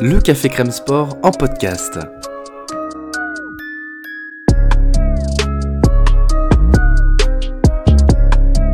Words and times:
Le 0.00 0.20
Café 0.20 0.48
Crème 0.48 0.70
Sport 0.70 1.16
en 1.22 1.30
podcast. 1.30 1.98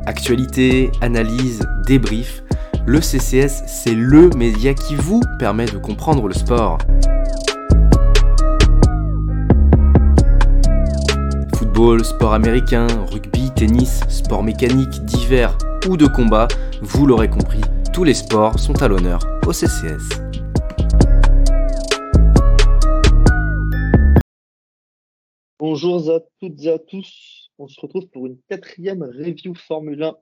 Actualité, 0.06 0.90
analyse, 1.00 1.60
débrief, 1.86 2.42
le 2.86 3.00
CCS, 3.00 3.64
c'est 3.66 3.94
LE 3.94 4.30
média 4.36 4.72
qui 4.74 4.94
vous 4.94 5.20
permet 5.38 5.66
de 5.66 5.76
comprendre 5.76 6.26
le 6.28 6.34
sport. 6.34 6.78
Football, 11.56 12.04
sport 12.04 12.32
américain, 12.32 12.86
rugby, 13.12 13.50
tennis, 13.54 14.00
sport 14.08 14.42
mécanique, 14.42 15.04
divers 15.04 15.56
ou 15.88 15.96
de 15.96 16.06
combat, 16.06 16.48
vous 16.80 17.06
l'aurez 17.06 17.28
compris, 17.28 17.60
les 18.04 18.14
sports 18.14 18.58
sont 18.58 18.80
à 18.82 18.88
l'honneur 18.88 19.20
au 19.46 19.52
CCS. 19.52 20.08
Bonjour 25.58 26.10
à 26.10 26.20
toutes 26.40 26.62
et 26.62 26.70
à 26.70 26.78
tous. 26.78 27.50
On 27.58 27.66
se 27.66 27.80
retrouve 27.80 28.08
pour 28.08 28.26
une 28.26 28.38
quatrième 28.48 29.02
review 29.02 29.54
Formule 29.54 30.02
1 30.02 30.12
de 30.12 30.16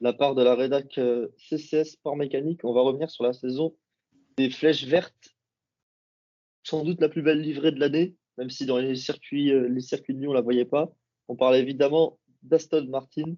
la 0.00 0.12
part 0.12 0.34
de 0.34 0.42
la 0.42 0.54
rédac 0.54 0.98
euh, 0.98 1.28
CCS 1.38 1.92
Sport 1.92 2.16
Mécanique. 2.16 2.60
On 2.64 2.74
va 2.74 2.82
revenir 2.82 3.10
sur 3.10 3.24
la 3.24 3.32
saison 3.32 3.74
des 4.36 4.50
flèches 4.50 4.84
vertes. 4.84 5.34
Sans 6.64 6.84
doute 6.84 7.00
la 7.00 7.08
plus 7.08 7.22
belle 7.22 7.40
livrée 7.40 7.72
de 7.72 7.80
l'année, 7.80 8.14
même 8.36 8.50
si 8.50 8.66
dans 8.66 8.78
les 8.78 8.94
circuits, 8.94 9.52
euh, 9.52 9.68
les 9.68 9.80
circuits 9.80 10.14
de 10.14 10.20
nuit, 10.20 10.28
on 10.28 10.32
la 10.32 10.42
voyait 10.42 10.64
pas. 10.64 10.92
On 11.28 11.36
parle 11.36 11.56
évidemment 11.56 12.18
d'Aston 12.42 12.86
Martin. 12.88 13.36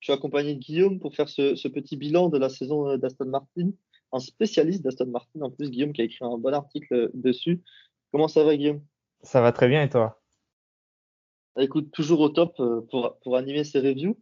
Je 0.00 0.06
suis 0.06 0.12
accompagné 0.12 0.54
de 0.54 0.58
Guillaume 0.58 0.98
pour 0.98 1.14
faire 1.14 1.28
ce, 1.28 1.68
petit 1.68 1.96
bilan 1.96 2.28
de 2.28 2.38
la 2.38 2.48
saison 2.48 2.88
euh, 2.88 2.96
d'Aston 2.96 3.26
Martin. 3.26 3.70
Un 4.12 4.18
spécialiste 4.18 4.82
d'Aston 4.82 5.06
Martin, 5.06 5.42
en 5.42 5.50
plus, 5.50 5.70
Guillaume, 5.70 5.92
qui 5.92 6.00
a 6.00 6.04
écrit 6.04 6.24
un 6.24 6.38
bon 6.38 6.54
article 6.54 7.10
dessus. 7.14 7.62
Comment 8.10 8.26
ça 8.26 8.42
va, 8.42 8.56
Guillaume? 8.56 8.82
Ça 9.22 9.40
va 9.40 9.52
très 9.52 9.68
bien 9.68 9.82
et 9.82 9.90
toi? 9.90 10.20
Bah, 11.54 11.62
écoute, 11.62 11.90
toujours 11.92 12.20
au 12.20 12.30
top 12.30 12.58
euh, 12.60 12.80
pour, 12.90 13.18
pour 13.22 13.36
animer 13.36 13.64
ces 13.64 13.80
reviews. 13.80 14.16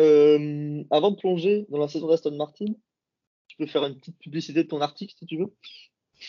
Euh, 0.00 0.82
avant 0.90 1.10
de 1.10 1.16
plonger 1.16 1.66
dans 1.68 1.78
la 1.78 1.88
saison 1.88 2.08
d'Aston 2.08 2.36
Martin, 2.36 2.66
tu 3.48 3.56
peux 3.56 3.66
faire 3.66 3.84
une 3.84 3.96
petite 3.96 4.18
publicité 4.18 4.62
de 4.62 4.68
ton 4.68 4.80
article 4.80 5.14
si 5.18 5.26
tu 5.26 5.38
veux? 5.38 5.54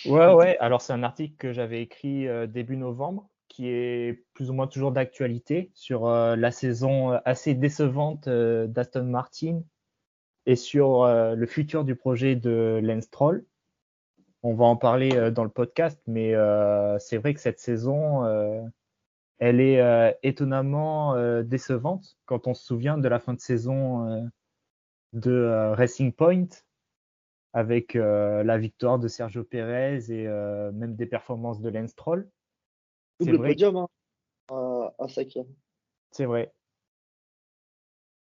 Ouais, 0.05 0.33
ouais. 0.33 0.58
Alors, 0.59 0.81
c'est 0.81 0.94
un 0.94 1.03
article 1.03 1.36
que 1.38 1.53
j'avais 1.53 1.81
écrit 1.81 2.27
euh, 2.27 2.47
début 2.47 2.77
novembre 2.77 3.28
qui 3.50 3.67
est 3.67 4.23
plus 4.33 4.50
ou 4.50 4.53
moins 4.53 4.67
toujours 4.67 4.92
d'actualité 4.92 5.72
sur 5.73 6.08
la 6.08 6.52
saison 6.52 7.11
assez 7.25 7.53
décevante 7.55 8.30
d'Aston 8.30 9.03
Martin 9.03 9.61
et 10.45 10.55
sur 10.55 11.05
le 11.08 11.45
futur 11.45 11.83
du 11.83 11.95
projet 11.95 12.36
de 12.36 12.80
Lance 12.81 13.05
Stroll. 13.05 13.45
On 14.44 14.53
va 14.53 14.66
en 14.66 14.77
parler 14.77 15.31
dans 15.31 15.44
le 15.44 15.50
podcast, 15.50 16.00
mais 16.08 16.33
c'est 17.00 17.17
vrai 17.17 17.33
que 17.33 17.42
cette 17.42 17.59
saison, 17.59 18.70
elle 19.39 19.61
est 19.61 19.81
euh, 19.81 20.11
étonnamment 20.22 21.16
euh, 21.16 21.44
décevante 21.44 22.17
quand 22.25 22.47
on 22.47 22.53
se 22.53 22.66
souvient 22.66 22.97
de 22.97 23.08
la 23.08 23.20
fin 23.20 23.33
de 23.33 23.39
saison 23.39 24.09
euh, 24.09 24.22
de 25.14 25.73
Racing 25.75 26.11
Point 26.14 26.47
avec 27.53 27.95
la 27.95 28.58
victoire 28.59 29.00
de 29.00 29.08
Sergio 29.08 29.44
Pérez 29.44 30.11
et 30.11 30.27
même 30.27 30.95
des 30.95 31.08
performances 31.08 31.59
de 31.61 31.70
Lance 31.70 31.89
Stroll. 31.89 32.30
Double 33.20 33.42
podium 33.42 33.78
hein, 33.78 33.88
à, 34.50 34.94
à. 35.00 35.08
C'est 36.12 36.25
vrai. 36.25 36.53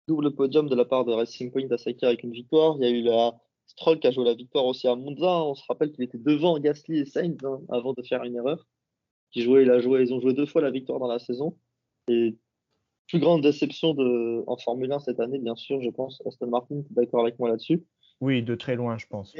Double 0.09 0.34
podium 0.34 0.69
de 0.69 0.75
la 0.75 0.84
part 0.84 1.05
de 1.05 1.12
Racing 1.12 1.51
Point 1.51 1.70
à 1.70 1.78
Sakir 1.78 2.09
avec 2.09 2.23
une 2.23 2.33
victoire. 2.33 2.77
Il 2.78 2.84
y 2.84 2.87
a 2.87 2.91
eu 2.91 3.03
la 3.03 3.34
Stroll 3.67 3.98
qui 3.98 4.06
a 4.06 4.12
joué 4.12 4.25
la 4.25 4.34
victoire 4.34 4.65
aussi 4.65 4.87
à 4.87 4.95
Monza. 4.95 5.43
On 5.43 5.55
se 5.55 5.65
rappelle 5.69 5.93
qu'il 5.93 6.05
était 6.05 6.19
devant 6.19 6.59
Gasly 6.59 6.98
et 6.98 7.06
Sainz 7.06 7.45
hein, 7.45 7.61
avant 7.69 7.93
de 7.93 8.03
faire 8.03 8.23
une 8.23 8.37
erreur 8.37 8.65
qui 9.33 9.43
jouait, 9.43 9.62
il 9.62 9.70
a 9.70 9.81
joué, 9.81 10.03
ils 10.03 10.15
ont 10.15 10.20
joué 10.20 10.33
deux 10.33 10.47
fois 10.47 10.62
la 10.62 10.70
victoire 10.70 10.98
dans 10.98 11.09
la 11.09 11.19
saison. 11.19 11.59
Et 12.09 12.37
plus 13.09 13.19
grande 13.19 13.43
déception 13.43 13.95
de, 13.95 14.44
en 14.47 14.56
Formule 14.56 14.93
1 14.93 15.00
cette 15.00 15.21
année, 15.21 15.39
bien 15.39 15.56
sûr, 15.56 15.81
je 15.83 15.91
pense. 15.91 16.22
Aston 16.27 16.49
Martin, 16.49 16.83
tu 16.83 16.93
es 16.93 16.94
d'accord 16.94 17.21
avec 17.21 17.39
moi 17.39 17.49
là-dessus? 17.49 17.84
Oui, 18.21 18.43
de 18.43 18.55
très 18.55 18.77
loin, 18.77 18.99
je 18.99 19.06
pense. 19.06 19.34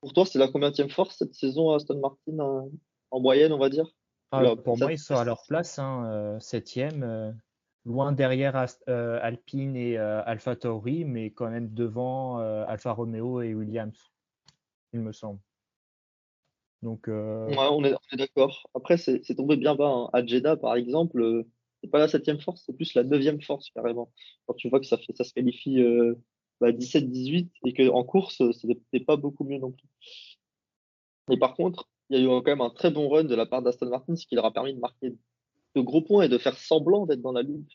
Pour 0.00 0.12
toi, 0.12 0.24
c'est 0.24 0.38
la 0.38 0.48
combienième 0.48 0.88
force 0.88 1.16
cette 1.16 1.34
saison 1.34 1.72
Aston 1.72 1.98
Martin 1.98 2.70
en, 3.10 3.20
moyenne, 3.20 3.52
on 3.52 3.58
va 3.58 3.68
dire? 3.68 3.86
Ah, 4.32 4.56
Pour 4.56 4.78
moi, 4.78 4.92
ils 4.92 4.98
sont 4.98 5.16
à 5.16 5.24
leur 5.24 5.42
place, 5.46 5.78
hein, 5.78 6.04
euh, 6.06 6.40
septième, 6.40 7.02
euh, 7.02 7.32
loin 7.84 8.12
derrière 8.12 8.66
euh, 8.88 9.18
Alpine 9.22 9.76
et 9.76 9.96
Alpha 9.98 10.56
Tauri, 10.56 11.04
mais 11.04 11.30
quand 11.30 11.50
même 11.50 11.72
devant 11.72 12.38
Alfa 12.38 12.92
Romeo 12.92 13.42
et 13.42 13.54
Williams, 13.54 13.98
il 14.92 15.00
me 15.00 15.12
semble. 15.12 15.40
Donc, 16.82 17.08
euh, 17.08 17.54
on 17.56 17.84
est, 17.84 17.94
d'accord. 18.14 18.68
Après, 18.74 18.96
c'est 18.96 19.34
tombé 19.34 19.56
bien 19.56 19.74
bas. 19.74 19.88
Hein. 19.88 20.10
À 20.12 20.24
Jeddah, 20.24 20.56
par 20.56 20.76
exemple, 20.76 21.20
euh, 21.20 21.46
c'est 21.82 21.90
pas 21.90 21.98
la 21.98 22.08
septième 22.08 22.40
force, 22.40 22.62
c'est 22.64 22.72
plus 22.72 22.94
la 22.94 23.04
neuvième 23.04 23.40
force 23.42 23.70
carrément. 23.70 24.10
Quand 24.46 24.54
tu 24.54 24.68
vois 24.68 24.80
que 24.80 24.86
ça, 24.86 24.96
fait, 24.96 25.14
ça 25.14 25.24
se 25.24 25.34
qualifie 25.34 25.78
17-18 25.78 25.82
euh, 25.82 26.14
bah, 26.60 26.68
et 27.68 27.74
qu'en 27.74 28.04
course, 28.04 28.42
c'était 28.52 29.04
pas 29.04 29.16
beaucoup 29.16 29.44
mieux 29.44 29.58
non 29.58 29.72
plus. 29.72 29.88
Mais 31.28 31.36
par 31.36 31.54
contre, 31.54 31.89
il 32.10 32.18
y 32.18 32.20
a 32.20 32.24
eu 32.24 32.26
quand 32.26 32.46
même 32.46 32.60
un 32.60 32.70
très 32.70 32.90
bon 32.90 33.08
run 33.08 33.24
de 33.24 33.34
la 33.34 33.46
part 33.46 33.62
d'Aston 33.62 33.88
Martin, 33.88 34.16
ce 34.16 34.26
qui 34.26 34.34
leur 34.34 34.44
a 34.44 34.52
permis 34.52 34.74
de 34.74 34.80
marquer 34.80 35.14
de 35.74 35.80
gros 35.80 36.02
points 36.02 36.24
et 36.24 36.28
de 36.28 36.38
faire 36.38 36.58
semblant 36.58 37.06
d'être 37.06 37.22
dans 37.22 37.32
la 37.32 37.42
lutte 37.42 37.70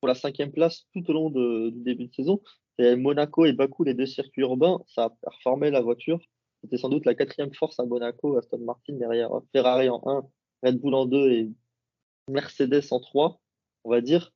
pour 0.00 0.08
la 0.08 0.14
cinquième 0.14 0.52
place 0.52 0.86
tout 0.92 1.08
au 1.08 1.12
long 1.12 1.30
du 1.30 1.72
début 1.82 2.08
de 2.08 2.14
saison. 2.14 2.42
Et 2.78 2.96
Monaco 2.96 3.46
et 3.46 3.52
Bakou, 3.52 3.84
les 3.84 3.94
deux 3.94 4.06
circuits 4.06 4.42
urbains, 4.42 4.80
ça 4.86 5.04
a 5.04 5.10
performé 5.10 5.70
la 5.70 5.80
voiture 5.80 6.20
c'était 6.66 6.78
sans 6.78 6.88
doute 6.88 7.06
la 7.06 7.14
quatrième 7.14 7.54
force 7.54 7.78
à 7.78 7.84
Monaco, 7.84 8.36
Aston 8.36 8.58
Martin 8.58 8.94
derrière 8.94 9.30
Ferrari 9.52 9.88
en 9.88 10.02
1, 10.04 10.26
Red 10.64 10.80
Bull 10.80 10.94
en 10.94 11.06
2 11.06 11.30
et 11.30 11.50
Mercedes 12.28 12.82
en 12.90 12.98
3, 12.98 13.40
on 13.84 13.90
va 13.90 14.00
dire. 14.00 14.32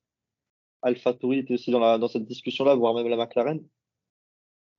Alpha 0.81 1.13
Tauri 1.13 1.39
était 1.39 1.55
aussi 1.55 1.71
dans, 1.71 2.07
cette 2.07 2.25
discussion-là, 2.25 2.75
voire 2.75 2.93
même 2.93 3.07
la 3.07 3.17
McLaren. 3.17 3.61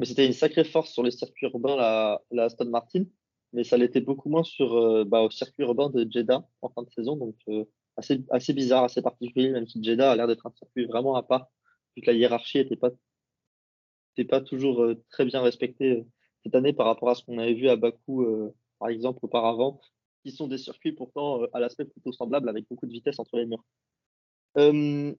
Mais 0.01 0.07
c'était 0.07 0.27
une 0.27 0.33
sacrée 0.33 0.65
force 0.65 0.91
sur 0.93 1.03
les 1.03 1.11
circuits 1.11 1.47
urbains, 1.47 1.77
la 1.77 2.45
Aston 2.45 2.71
Martin. 2.71 3.05
Mais 3.53 3.65
ça 3.65 3.77
l'était 3.77 4.01
beaucoup 4.01 4.29
moins 4.31 4.45
sur 4.45 4.75
euh, 4.77 5.05
bah, 5.05 5.23
au 5.23 5.31
circuit 5.31 5.63
urbain 5.65 5.91
de 5.91 6.07
Jeddah 6.11 6.47
en 6.63 6.69
fin 6.71 6.83
de 6.83 6.91
saison. 6.91 7.17
Donc 7.17 7.37
euh, 7.49 7.65
assez, 7.97 8.25
assez 8.31 8.53
bizarre, 8.53 8.85
assez 8.85 9.03
particulier, 9.03 9.51
même 9.51 9.67
si 9.67 9.83
Jeddah 9.83 10.13
a 10.13 10.17
l'air 10.17 10.27
d'être 10.27 10.47
un 10.47 10.53
circuit 10.53 10.87
vraiment 10.87 11.15
à 11.17 11.23
part, 11.23 11.49
vu 11.97 12.03
que 12.03 12.11
la 12.11 12.17
hiérarchie 12.17 12.59
n'était 12.59 12.77
pas, 12.77 12.91
pas 14.29 14.41
toujours 14.41 14.83
euh, 14.83 15.03
très 15.11 15.25
bien 15.25 15.43
respectée 15.43 16.05
cette 16.43 16.55
année 16.55 16.73
par 16.73 16.87
rapport 16.87 17.11
à 17.11 17.15
ce 17.15 17.25
qu'on 17.25 17.39
avait 17.39 17.55
vu 17.55 17.69
à 17.69 17.77
Bakou, 17.77 18.23
euh, 18.23 18.55
par 18.79 18.89
exemple, 18.89 19.21
auparavant, 19.23 19.81
qui 20.25 20.33
sont 20.33 20.49
des 20.49 20.59
circuits 20.59 20.93
pourtant 20.93 21.43
euh, 21.43 21.47
à 21.53 21.61
l'aspect 21.61 21.85
plutôt 21.85 22.13
semblable 22.13 22.49
avec 22.49 22.69
beaucoup 22.69 22.87
de 22.87 22.93
vitesse 22.93 23.19
entre 23.19 23.37
les 23.37 23.47
murs. 23.47 23.65
Euh, 24.59 25.15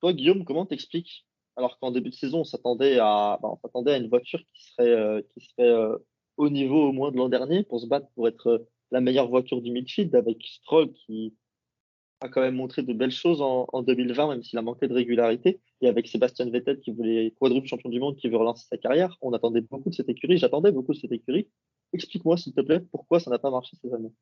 toi, 0.00 0.12
Guillaume, 0.12 0.44
comment 0.44 0.66
t'expliques 0.66 1.26
alors 1.54 1.78
qu'en 1.78 1.90
début 1.90 2.08
de 2.08 2.14
saison, 2.14 2.40
on 2.40 2.44
s'attendait 2.44 2.98
à, 2.98 3.38
bah, 3.42 3.50
on 3.52 3.58
s'attendait 3.58 3.92
à 3.92 3.98
une 3.98 4.08
voiture 4.08 4.40
qui 4.54 4.64
serait, 4.64 5.22
qui 5.34 5.44
serait 5.44 5.98
au 6.42 6.50
niveau 6.50 6.88
au 6.88 6.92
moins 6.92 7.12
de 7.12 7.16
l'an 7.16 7.28
dernier 7.28 7.62
pour 7.62 7.80
se 7.80 7.86
battre 7.86 8.08
pour 8.14 8.26
être 8.26 8.66
la 8.90 9.00
meilleure 9.00 9.28
voiture 9.28 9.62
du 9.62 9.70
midfield 9.70 10.14
avec 10.14 10.44
Stroll 10.44 10.92
qui 10.92 11.34
a 12.20 12.28
quand 12.28 12.40
même 12.40 12.54
montré 12.54 12.82
de 12.82 12.92
belles 12.92 13.10
choses 13.10 13.42
en, 13.42 13.66
en 13.72 13.82
2020, 13.82 14.28
même 14.28 14.42
s'il 14.42 14.58
a 14.58 14.62
manqué 14.62 14.86
de 14.86 14.94
régularité. 14.94 15.60
Et 15.80 15.88
avec 15.88 16.06
Sébastien 16.06 16.48
Vettel 16.50 16.78
qui 16.80 16.92
voulait 16.92 17.34
quadruple 17.40 17.66
champion 17.66 17.90
du 17.90 17.98
monde, 17.98 18.16
qui 18.16 18.28
veut 18.28 18.36
relancer 18.36 18.66
sa 18.68 18.76
carrière, 18.76 19.16
on 19.20 19.32
attendait 19.32 19.62
beaucoup 19.62 19.90
de 19.90 19.94
cette 19.94 20.08
écurie. 20.08 20.38
J'attendais 20.38 20.70
beaucoup 20.70 20.92
de 20.92 20.98
cette 20.98 21.12
écurie. 21.12 21.48
Explique-moi, 21.92 22.36
s'il 22.36 22.54
te 22.54 22.60
plaît, 22.60 22.80
pourquoi 22.92 23.18
ça 23.18 23.30
n'a 23.30 23.38
pas 23.38 23.50
marché 23.50 23.76
ces 23.82 23.92
années. 23.92 24.12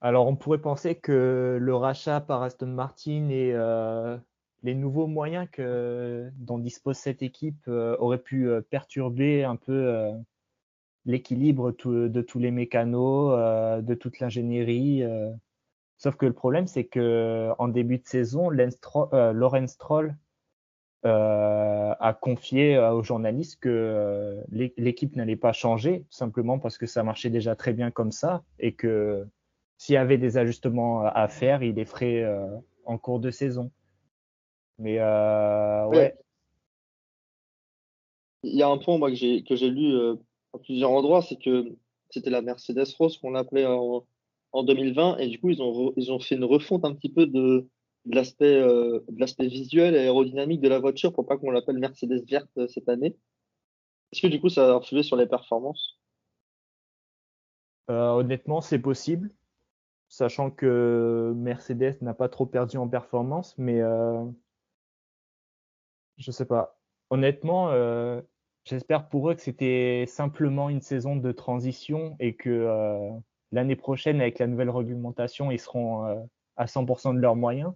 Alors, 0.00 0.26
on 0.26 0.36
pourrait 0.36 0.60
penser 0.60 0.96
que 0.96 1.58
le 1.60 1.74
rachat 1.74 2.20
par 2.20 2.42
Aston 2.42 2.66
Martin 2.66 3.28
et 3.30 3.52
euh, 3.54 4.18
les 4.62 4.74
nouveaux 4.74 5.06
moyens 5.06 5.48
que, 5.50 6.28
dont 6.36 6.58
dispose 6.58 6.96
cette 6.96 7.22
équipe 7.22 7.66
euh, 7.68 7.96
auraient 7.98 8.22
pu 8.22 8.48
euh, 8.48 8.60
perturber 8.60 9.44
un 9.44 9.56
peu 9.56 10.12
l'équilibre 11.04 11.72
de 11.72 12.20
tous 12.22 12.38
les 12.38 12.50
mécanos, 12.50 13.82
de 13.82 13.94
toute 13.94 14.20
l'ingénierie. 14.20 15.02
Sauf 15.98 16.16
que 16.16 16.26
le 16.26 16.32
problème, 16.32 16.66
c'est 16.66 16.84
que 16.84 17.50
en 17.58 17.68
début 17.68 17.98
de 17.98 18.06
saison, 18.06 18.50
Lorenz 18.50 19.72
Stroll 19.72 20.16
euh, 21.04 21.94
a 21.98 22.14
confié 22.14 22.76
euh, 22.76 22.92
aux 22.92 23.02
journalistes 23.02 23.58
que 23.58 23.68
euh, 23.68 24.40
l'équipe 24.76 25.16
n'allait 25.16 25.34
pas 25.34 25.52
changer, 25.52 26.06
simplement 26.10 26.60
parce 26.60 26.78
que 26.78 26.86
ça 26.86 27.02
marchait 27.02 27.28
déjà 27.28 27.56
très 27.56 27.72
bien 27.72 27.90
comme 27.90 28.12
ça 28.12 28.44
et 28.60 28.74
que 28.74 29.26
s'il 29.78 29.94
y 29.94 29.98
avait 29.98 30.16
des 30.16 30.38
ajustements 30.38 31.04
à 31.04 31.26
faire, 31.26 31.64
il 31.64 31.74
les 31.74 31.84
ferait 31.84 32.24
en 32.84 32.98
cours 32.98 33.18
de 33.18 33.32
saison. 33.32 33.72
Mais 34.78 35.00
ouais. 35.00 36.16
Il 38.44 38.54
y 38.54 38.62
a 38.62 38.68
un 38.68 38.78
point 38.78 38.96
moi 38.96 39.10
que 39.10 39.16
j'ai 39.16 39.42
que 39.42 39.56
j'ai 39.56 39.70
lu 39.70 39.96
à 40.54 40.58
plusieurs 40.58 40.90
endroits, 40.90 41.22
c'est 41.22 41.36
que 41.36 41.64
c'était 42.10 42.30
la 42.30 42.42
Mercedes 42.42 42.94
Rose 42.98 43.18
qu'on 43.18 43.34
appelait 43.34 43.66
en, 43.66 44.06
en 44.52 44.62
2020 44.62 45.18
et 45.18 45.28
du 45.28 45.40
coup 45.40 45.50
ils 45.50 45.60
ont 45.62 46.20
fait 46.20 46.34
une 46.34 46.44
refonte 46.44 46.84
un 46.84 46.94
petit 46.94 47.08
peu 47.08 47.26
de 47.26 47.66
de 48.04 48.16
l'aspect 48.16 48.56
euh, 48.56 49.00
de 49.08 49.20
l'aspect 49.20 49.46
visuel 49.46 49.94
et 49.94 49.98
aérodynamique 49.98 50.60
de 50.60 50.68
la 50.68 50.78
voiture 50.78 51.12
pour 51.12 51.26
pas 51.26 51.36
qu'on 51.36 51.50
l'appelle 51.50 51.78
Mercedes 51.78 52.24
verte 52.28 52.50
euh, 52.58 52.66
cette 52.68 52.88
année. 52.88 53.16
Est-ce 54.12 54.22
que 54.22 54.26
du 54.26 54.40
coup 54.40 54.48
ça 54.48 54.70
a 54.70 54.74
influé 54.74 55.02
sur 55.02 55.16
les 55.16 55.26
performances? 55.26 55.98
Honnêtement, 57.88 58.62
c'est 58.62 58.78
possible, 58.78 59.30
sachant 60.08 60.50
que 60.50 61.34
Mercedes 61.36 61.98
n'a 62.00 62.14
pas 62.14 62.30
trop 62.30 62.46
perdu 62.46 62.78
en 62.78 62.88
performance, 62.88 63.54
mais 63.58 63.80
je 66.16 66.30
sais 66.30 66.46
pas. 66.46 66.78
Honnêtement, 67.10 67.70
j'espère 68.64 69.08
pour 69.08 69.30
eux 69.30 69.34
que 69.34 69.40
c'était 69.40 70.04
simplement 70.06 70.68
une 70.68 70.80
saison 70.80 71.16
de 71.16 71.32
transition 71.32 72.16
et 72.20 72.34
que 72.34 73.10
l'année 73.52 73.76
prochaine, 73.76 74.20
avec 74.20 74.38
la 74.38 74.46
nouvelle 74.46 74.70
réglementation, 74.70 75.50
ils 75.50 75.58
seront 75.58 76.26
à 76.56 76.66
100% 76.66 77.14
de 77.14 77.20
leurs 77.20 77.36
moyens. 77.36 77.72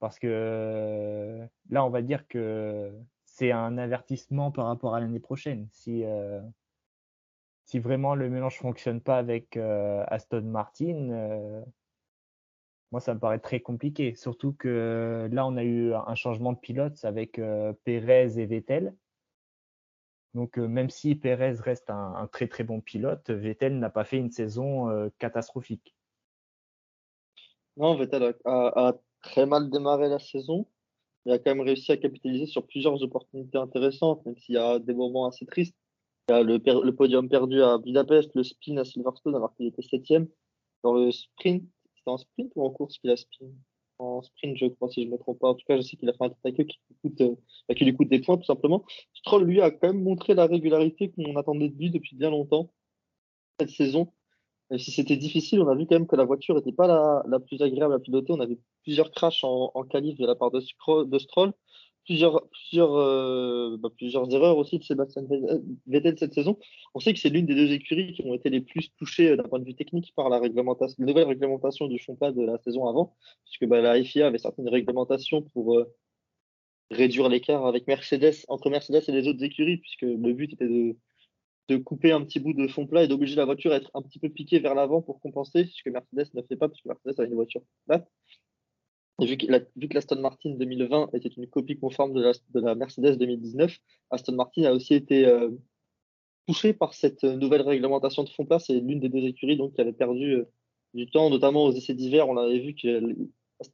Parce 0.00 0.18
que 0.18 1.46
là, 1.68 1.84
on 1.84 1.90
va 1.90 2.02
dire 2.02 2.26
que 2.26 2.90
c'est 3.26 3.52
un 3.52 3.78
avertissement 3.78 4.50
par 4.50 4.66
rapport 4.66 4.94
à 4.94 5.00
l'année 5.00 5.20
prochaine. 5.20 5.68
Si, 5.72 6.04
euh, 6.04 6.40
si 7.64 7.78
vraiment 7.78 8.14
le 8.14 8.28
mélange 8.28 8.58
fonctionne 8.58 9.00
pas 9.00 9.18
avec 9.18 9.56
euh, 9.56 10.04
Aston 10.08 10.42
Martin, 10.42 11.10
euh, 11.10 11.62
moi, 12.92 13.00
ça 13.00 13.14
me 13.14 13.20
paraît 13.20 13.38
très 13.38 13.60
compliqué. 13.60 14.14
Surtout 14.14 14.52
que 14.52 15.28
là, 15.30 15.46
on 15.46 15.56
a 15.56 15.62
eu 15.62 15.94
un 15.94 16.14
changement 16.14 16.52
de 16.52 16.58
pilote 16.58 17.04
avec 17.04 17.40
Perez 17.84 18.38
et 18.38 18.46
Vettel. 18.46 18.94
Donc, 20.34 20.56
même 20.58 20.90
si 20.90 21.14
Perez 21.16 21.54
reste 21.60 21.90
un, 21.90 22.28
très 22.30 22.46
très 22.46 22.64
bon 22.64 22.80
pilote, 22.80 23.30
Vettel 23.30 23.78
n'a 23.78 23.90
pas 23.90 24.04
fait 24.04 24.18
une 24.18 24.30
saison 24.30 25.10
catastrophique. 25.18 25.94
Non, 27.76 27.96
Vettel 27.96 28.34
a, 28.44 28.94
très 29.22 29.46
mal 29.46 29.70
démarré 29.70 30.08
la 30.08 30.18
saison. 30.18 30.66
Il 31.26 31.32
a 31.32 31.38
quand 31.38 31.54
même 31.54 31.66
réussi 31.66 31.92
à 31.92 31.96
capitaliser 31.96 32.46
sur 32.46 32.66
plusieurs 32.66 33.02
opportunités 33.02 33.58
intéressantes, 33.58 34.24
même 34.24 34.36
s'il 34.36 34.54
y 34.54 34.58
a 34.58 34.78
des 34.78 34.94
moments 34.94 35.26
assez 35.26 35.46
tristes. 35.46 35.76
Il 36.28 36.32
y 36.32 36.34
a 36.36 36.42
le, 36.42 36.58
le 36.58 36.94
podium 36.94 37.28
perdu 37.28 37.62
à 37.62 37.78
Budapest, 37.78 38.34
le 38.34 38.44
spin 38.44 38.76
à 38.76 38.84
Silverstone 38.84 39.34
alors 39.34 39.54
qu'il 39.56 39.66
était 39.66 39.82
septième. 39.82 40.28
Dans 40.82 40.94
le 40.94 41.10
sprint, 41.10 41.64
c'était 41.94 42.10
en 42.10 42.18
sprint 42.18 42.52
ou 42.54 42.64
en 42.64 42.70
course 42.70 42.98
qu'il 42.98 43.10
a 43.10 43.16
spin? 43.16 43.50
En 44.00 44.22
sprint, 44.22 44.56
je 44.56 44.66
crois, 44.66 44.88
si 44.88 45.02
je 45.02 45.08
ne 45.08 45.12
me 45.12 45.18
trompe 45.18 45.38
pas. 45.40 45.48
En 45.48 45.54
tout 45.54 45.64
cas, 45.66 45.76
je 45.76 45.82
sais 45.82 45.96
qu'il 45.96 46.08
a 46.08 46.14
fait 46.14 46.24
un 46.24 46.30
tête 46.30 46.66
qui, 46.66 46.78
euh, 47.20 47.34
bah, 47.68 47.74
qui 47.74 47.84
lui 47.84 47.94
coûte 47.94 48.08
des 48.08 48.20
points, 48.20 48.38
tout 48.38 48.44
simplement. 48.44 48.82
Stroll, 49.12 49.44
lui, 49.44 49.60
a 49.60 49.70
quand 49.70 49.88
même 49.88 50.02
montré 50.02 50.32
la 50.32 50.46
régularité 50.46 51.10
qu'on 51.10 51.36
attendait 51.36 51.68
de 51.68 51.76
lui 51.76 51.90
depuis 51.90 52.16
bien 52.16 52.30
longtemps 52.30 52.72
cette 53.60 53.68
saison. 53.68 54.10
Même 54.70 54.78
si 54.78 54.90
c'était 54.90 55.18
difficile, 55.18 55.60
on 55.60 55.68
a 55.68 55.74
vu 55.74 55.86
quand 55.86 55.96
même 55.96 56.06
que 56.06 56.16
la 56.16 56.24
voiture 56.24 56.54
n'était 56.54 56.72
pas 56.72 56.86
la, 56.86 57.40
plus 57.40 57.60
agréable 57.60 57.92
à 57.92 57.98
piloter. 57.98 58.32
On 58.32 58.40
avait 58.40 58.58
plusieurs 58.84 59.10
crashs 59.10 59.44
en, 59.44 59.70
en 59.74 59.84
de 59.84 60.26
la 60.26 60.34
part 60.34 60.50
de 60.50 60.60
Stroll, 60.60 61.52
euh, 62.08 63.76
bah, 63.78 63.88
plusieurs 63.96 64.32
erreurs 64.34 64.56
aussi 64.58 64.78
de 64.78 64.84
Sébastien 64.84 65.22
Vettel 65.86 66.18
cette 66.18 66.34
saison. 66.34 66.58
On 66.94 67.00
sait 67.00 67.12
que 67.12 67.20
c'est 67.20 67.28
l'une 67.28 67.46
des 67.46 67.54
deux 67.54 67.72
écuries 67.72 68.12
qui 68.12 68.22
ont 68.24 68.34
été 68.34 68.50
les 68.50 68.60
plus 68.60 68.90
touchées 68.98 69.30
euh, 69.30 69.36
d'un 69.36 69.44
point 69.44 69.58
de 69.58 69.64
vue 69.64 69.74
technique 69.74 70.12
par 70.16 70.28
la 70.28 70.40
nouvelle 70.98 71.26
réglementation 71.26 71.86
du 71.86 71.98
championnat 71.98 72.32
de 72.32 72.42
la 72.42 72.58
saison 72.58 72.88
avant, 72.88 73.14
puisque 73.44 73.66
bah, 73.66 73.80
la 73.80 74.02
FIA 74.02 74.26
avait 74.26 74.38
certaines 74.38 74.68
réglementations 74.68 75.42
pour 75.42 75.78
euh, 75.78 75.92
réduire 76.90 77.28
l'écart 77.28 77.66
avec 77.66 77.86
Mercedes, 77.86 78.44
entre 78.48 78.70
Mercedes 78.70 79.02
et 79.08 79.12
les 79.12 79.28
autres 79.28 79.44
écuries, 79.44 79.78
puisque 79.78 80.02
le 80.02 80.32
but 80.32 80.52
était 80.52 80.68
de 80.68 80.96
de 81.70 81.76
couper 81.76 82.10
un 82.10 82.24
petit 82.24 82.40
bout 82.40 82.52
de 82.52 82.66
fond 82.66 82.86
plat 82.86 83.04
et 83.04 83.08
d'obliger 83.08 83.36
la 83.36 83.44
voiture 83.44 83.70
à 83.70 83.76
être 83.76 83.90
un 83.94 84.02
petit 84.02 84.18
peu 84.18 84.28
piquée 84.28 84.58
vers 84.58 84.74
l'avant 84.74 85.02
pour 85.02 85.20
compenser, 85.20 85.66
ce 85.72 85.82
que 85.84 85.90
Mercedes 85.90 86.34
ne 86.34 86.42
fait 86.42 86.56
pas, 86.56 86.68
parce 86.68 86.80
que 86.80 86.88
Mercedes 86.88 87.20
a 87.20 87.24
une 87.24 87.34
voiture 87.34 87.62
plate. 87.86 88.08
Vu 89.20 89.36
que, 89.36 89.46
la, 89.46 89.60
vu 89.76 89.88
Martin 90.18 90.50
2020 90.50 91.10
était 91.14 91.28
une 91.28 91.46
copie 91.46 91.78
conforme 91.78 92.14
de 92.14 92.22
la, 92.22 92.32
de 92.32 92.60
la, 92.60 92.74
Mercedes 92.74 93.18
2019, 93.18 93.76
Aston 94.10 94.32
Martin 94.32 94.64
a 94.64 94.72
aussi 94.72 94.94
été 94.94 95.26
euh, 95.26 95.50
touché 96.46 96.72
par 96.72 96.94
cette 96.94 97.22
nouvelle 97.24 97.62
réglementation 97.62 98.24
de 98.24 98.30
fond 98.30 98.46
plat. 98.46 98.58
C'est 98.58 98.80
l'une 98.80 99.00
des 99.00 99.08
deux 99.08 99.24
écuries 99.24 99.56
donc, 99.56 99.74
qui 99.74 99.80
avait 99.80 99.92
perdu 99.92 100.36
euh, 100.36 100.44
du 100.94 101.10
temps, 101.10 101.28
notamment 101.28 101.64
aux 101.64 101.72
essais 101.72 101.94
d'hiver. 101.94 102.28
On 102.28 102.36
avait 102.36 102.58
vu 102.58 102.74
que 102.74 103.14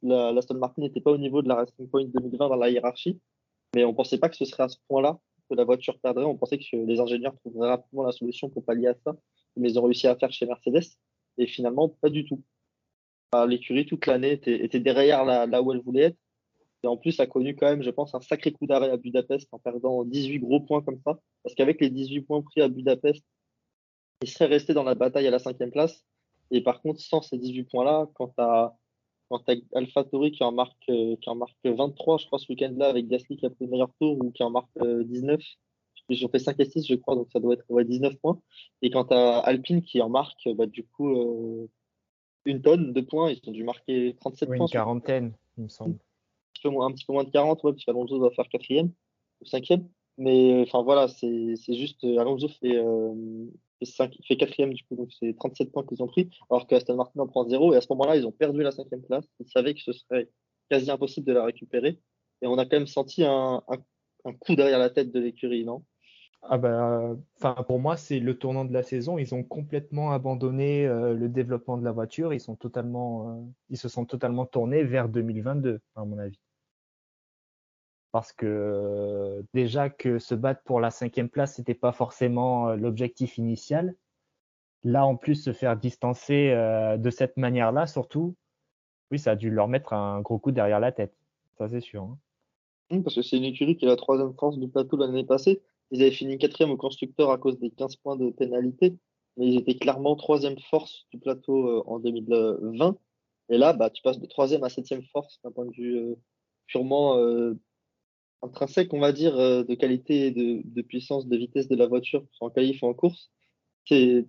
l'Aston 0.03 0.57
Martin 0.57 0.81
n'était 0.81 1.01
pas 1.01 1.11
au 1.11 1.17
niveau 1.17 1.41
de 1.41 1.47
la 1.47 1.55
Racing 1.55 1.87
Point 1.89 2.05
2020 2.05 2.49
dans 2.49 2.55
la 2.55 2.69
hiérarchie, 2.69 3.19
mais 3.75 3.85
on 3.85 3.91
ne 3.91 3.95
pensait 3.95 4.17
pas 4.17 4.29
que 4.29 4.35
ce 4.35 4.45
serait 4.45 4.63
à 4.63 4.69
ce 4.69 4.77
point-là 4.87 5.17
que 5.49 5.55
la 5.55 5.63
voiture 5.63 5.97
perdrait. 5.99 6.25
On 6.25 6.35
pensait 6.35 6.57
que 6.57 6.75
les 6.75 6.99
ingénieurs 6.99 7.35
trouveraient 7.39 7.69
rapidement 7.69 8.03
la 8.03 8.11
solution 8.11 8.49
pour 8.49 8.65
pallier 8.65 8.87
à 8.87 8.95
ça, 8.95 9.15
mais 9.55 9.71
ils 9.71 9.79
ont 9.79 9.83
réussi 9.83 10.07
à 10.07 10.15
faire 10.15 10.31
chez 10.31 10.45
Mercedes. 10.45 10.83
Et 11.37 11.47
finalement, 11.47 11.89
pas 11.89 12.09
du 12.09 12.25
tout. 12.25 12.43
L'écurie, 13.47 13.85
toute 13.85 14.05
l'année, 14.05 14.33
était, 14.33 14.79
derrière 14.79 15.25
là, 15.25 15.61
où 15.61 15.73
elle 15.73 15.81
voulait 15.81 16.03
être. 16.03 16.17
Et 16.83 16.87
en 16.87 16.97
plus, 16.97 17.19
a 17.19 17.25
connu 17.25 17.55
quand 17.55 17.65
même, 17.65 17.81
je 17.81 17.89
pense, 17.89 18.13
un 18.13 18.21
sacré 18.21 18.51
coup 18.51 18.67
d'arrêt 18.67 18.91
à 18.91 18.97
Budapest 18.97 19.47
en 19.51 19.59
perdant 19.59 20.03
18 20.05 20.39
gros 20.39 20.59
points 20.61 20.81
comme 20.81 20.99
ça. 21.05 21.19
Parce 21.43 21.55
qu'avec 21.55 21.81
les 21.81 21.89
18 21.89 22.21
points 22.21 22.41
pris 22.41 22.61
à 22.61 22.67
Budapest, 22.67 23.25
il 24.21 24.29
serait 24.29 24.45
resté 24.45 24.73
dans 24.73 24.83
la 24.83 24.95
bataille 24.95 25.27
à 25.27 25.31
la 25.31 25.39
cinquième 25.39 25.71
place. 25.71 26.05
Et 26.51 26.61
par 26.61 26.81
contre, 26.81 27.01
sans 27.01 27.21
ces 27.21 27.37
18 27.37 27.65
points-là, 27.65 28.07
quand 28.13 28.27
tu 28.29 28.41
as 28.41 28.75
as 29.31 29.55
AlphaTauri 29.73 30.31
qui 30.31 30.43
en 30.43 30.51
marque 30.51 30.89
euh, 30.89 31.15
qui 31.17 31.29
en 31.29 31.35
marque 31.35 31.57
23 31.65 32.17
je 32.17 32.25
crois 32.27 32.39
ce 32.39 32.45
week-end-là 32.49 32.87
avec 32.87 33.07
Gasly 33.07 33.37
qui 33.37 33.45
a 33.45 33.49
pris 33.49 33.65
le 33.65 33.71
meilleur 33.71 33.91
tour 33.99 34.17
ou 34.23 34.31
qui 34.31 34.43
en 34.43 34.49
marque 34.49 34.69
19 34.81 35.41
ils 36.09 36.25
ont 36.25 36.29
fait 36.29 36.39
5 36.39 36.57
et 36.59 36.65
6 36.65 36.87
je 36.87 36.95
crois 36.95 37.15
donc 37.15 37.27
ça 37.31 37.39
doit 37.39 37.55
être 37.55 37.65
ouais, 37.69 37.83
19 37.83 38.15
points 38.21 38.39
et 38.81 38.89
quand 38.89 39.05
tu 39.05 39.13
as 39.13 39.39
Alpine 39.39 39.81
qui 39.81 40.01
en 40.01 40.09
marque 40.09 40.47
bah, 40.55 40.65
du 40.65 40.85
coup 40.85 41.09
euh, 41.09 41.69
une 42.47 42.61
tonne 42.61 42.93
de 42.93 43.01
points 43.01 43.31
ils 43.31 43.41
ont 43.47 43.51
dû 43.51 43.63
marquer 43.63 44.15
37 44.19 44.49
points 44.49 44.57
une 44.57 44.67
quarantaine 44.67 45.33
il 45.57 45.65
me 45.65 45.69
semble. 45.69 45.95
Un 45.95 46.53
petit 46.53 46.61
peu 46.63 46.69
moins, 46.69 46.87
un 46.87 46.91
petit 46.91 47.05
peu 47.05 47.13
moins 47.13 47.23
de 47.23 47.29
40 47.29 47.63
ouais, 47.63 47.71
parce 47.73 47.85
qu'Alonso 47.85 48.17
doit 48.17 48.31
faire 48.31 48.47
quatrième 48.49 48.91
ou 49.41 49.45
cinquième. 49.45 49.87
Mais 50.17 50.63
enfin 50.63 50.81
voilà 50.81 51.07
c'est 51.07 51.55
juste 51.67 52.03
Alonso 52.03 52.47
fait 52.47 52.75
il 53.81 54.25
fait 54.27 54.37
quatrième 54.37 54.73
du 54.73 54.83
coup, 54.83 54.95
donc 54.95 55.09
c'est 55.19 55.35
37 55.35 55.71
points 55.71 55.85
qu'ils 55.85 56.01
ont 56.01 56.07
pris, 56.07 56.29
alors 56.49 56.67
que 56.67 56.75
Aston 56.75 56.95
Martin 56.95 57.19
en 57.19 57.27
prend 57.27 57.47
zéro, 57.47 57.73
et 57.73 57.77
à 57.77 57.81
ce 57.81 57.87
moment-là, 57.91 58.15
ils 58.15 58.25
ont 58.25 58.31
perdu 58.31 58.61
la 58.63 58.71
cinquième 58.71 59.03
place, 59.03 59.25
ils 59.39 59.47
savaient 59.47 59.73
que 59.73 59.81
ce 59.81 59.93
serait 59.93 60.29
quasi 60.69 60.89
impossible 60.89 61.27
de 61.27 61.33
la 61.33 61.45
récupérer, 61.45 61.99
et 62.41 62.47
on 62.47 62.57
a 62.57 62.65
quand 62.65 62.77
même 62.77 62.87
senti 62.87 63.23
un, 63.23 63.63
un, 63.67 64.33
coup 64.33 64.55
derrière 64.55 64.79
la 64.79 64.89
tête 64.89 65.11
de 65.11 65.19
l'écurie, 65.19 65.63
non? 65.63 65.83
Ah 66.49 67.13
enfin 67.37 67.63
pour 67.63 67.79
moi 67.79 67.97
c'est 67.97 68.19
le 68.19 68.37
tournant 68.37 68.65
de 68.65 68.73
la 68.73 68.83
saison. 68.83 69.17
Ils 69.17 69.35
ont 69.35 69.43
complètement 69.43 70.11
abandonné 70.11 70.85
euh, 70.87 71.13
le 71.13 71.29
développement 71.29 71.77
de 71.77 71.83
la 71.83 71.91
voiture. 71.91 72.33
Ils 72.33 72.39
sont 72.39 72.55
totalement, 72.55 73.29
euh, 73.29 73.41
ils 73.69 73.77
se 73.77 73.89
sont 73.89 74.05
totalement 74.05 74.45
tournés 74.45 74.83
vers 74.83 75.09
2022 75.09 75.79
à 75.95 76.05
mon 76.05 76.17
avis 76.17 76.39
parce 78.17 78.33
que 78.33 79.45
déjà 79.53 79.91
que 79.91 80.17
se 80.17 80.33
battre 80.33 80.63
pour 80.63 80.79
la 80.79 80.89
cinquième 80.89 81.29
place, 81.29 81.59
n'était 81.59 81.75
pas 81.75 81.91
forcément 81.91 82.69
euh, 82.69 82.75
l'objectif 82.75 83.37
initial. 83.37 83.95
Là, 84.83 85.05
en 85.05 85.15
plus, 85.15 85.35
se 85.35 85.53
faire 85.53 85.77
distancer 85.77 86.49
euh, 86.49 86.97
de 86.97 87.09
cette 87.11 87.37
manière-là, 87.37 87.85
surtout, 87.85 88.35
oui, 89.11 89.19
ça 89.19 89.31
a 89.31 89.35
dû 89.35 89.51
leur 89.51 89.67
mettre 89.67 89.93
un 89.93 90.21
gros 90.21 90.39
coup 90.39 90.51
derrière 90.51 90.79
la 90.79 90.91
tête. 90.91 91.13
Ça, 91.59 91.67
c'est 91.67 91.79
sûr. 91.79 92.09
Hein. 92.89 93.01
parce 93.03 93.15
que 93.15 93.21
c'est 93.21 93.37
une 93.37 93.43
écurie 93.43 93.77
qui 93.77 93.85
est 93.85 93.89
la 93.89 93.95
troisième 93.95 94.33
force 94.33 94.57
du 94.57 94.67
plateau 94.67 94.97
l'année 94.97 95.23
passée. 95.23 95.61
Ils 95.91 96.01
avaient 96.01 96.11
fini 96.11 96.37
quatrième 96.37 96.71
au 96.71 96.77
constructeur 96.77 97.31
à 97.31 97.37
cause 97.37 97.59
des 97.59 97.69
15 97.71 97.95
points 97.97 98.17
de 98.17 98.29
pénalité, 98.29 98.97
mais 99.37 99.47
ils 99.47 99.57
étaient 99.57 99.77
clairement 99.77 100.15
troisième 100.15 100.59
force 100.69 101.07
du 101.11 101.19
plateau 101.19 101.67
euh, 101.67 101.83
en 101.85 101.99
2020. 101.99 102.97
Et 103.49 103.57
là, 103.57 103.73
bah, 103.73 103.89
tu 103.89 104.01
passes 104.01 104.19
de 104.19 104.25
troisième 104.25 104.63
à 104.63 104.69
septième 104.69 105.03
force 105.03 105.39
d'un 105.43 105.51
point 105.51 105.65
de 105.65 105.71
vue 105.71 106.15
purement 106.67 107.15
intrinsèque, 108.41 108.93
on 108.93 108.99
va 108.99 109.11
dire, 109.11 109.37
euh, 109.37 109.63
de 109.63 109.75
qualité, 109.75 110.31
de, 110.31 110.61
de 110.63 110.81
puissance, 110.81 111.27
de 111.27 111.37
vitesse 111.37 111.67
de 111.67 111.75
la 111.75 111.87
voiture, 111.87 112.25
en 112.39 112.49
qualif 112.49 112.81
ou 112.83 112.87
en 112.87 112.93
course, 112.93 113.31
c'est 113.85 114.25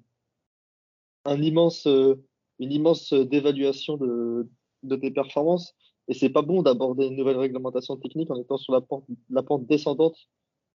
euh, 1.26 2.16
une 2.58 2.72
immense 2.72 3.12
dévaluation 3.12 3.96
de, 3.96 4.48
de 4.82 4.96
tes 4.96 5.10
performances. 5.10 5.74
Et 6.08 6.14
c'est 6.14 6.30
pas 6.30 6.42
bon 6.42 6.62
d'aborder 6.62 7.06
une 7.06 7.16
nouvelle 7.16 7.36
réglementation 7.36 7.96
technique 7.96 8.30
en 8.30 8.40
étant 8.40 8.56
sur 8.56 8.72
la 8.72 9.42
pente 9.42 9.66
descendante 9.66 10.16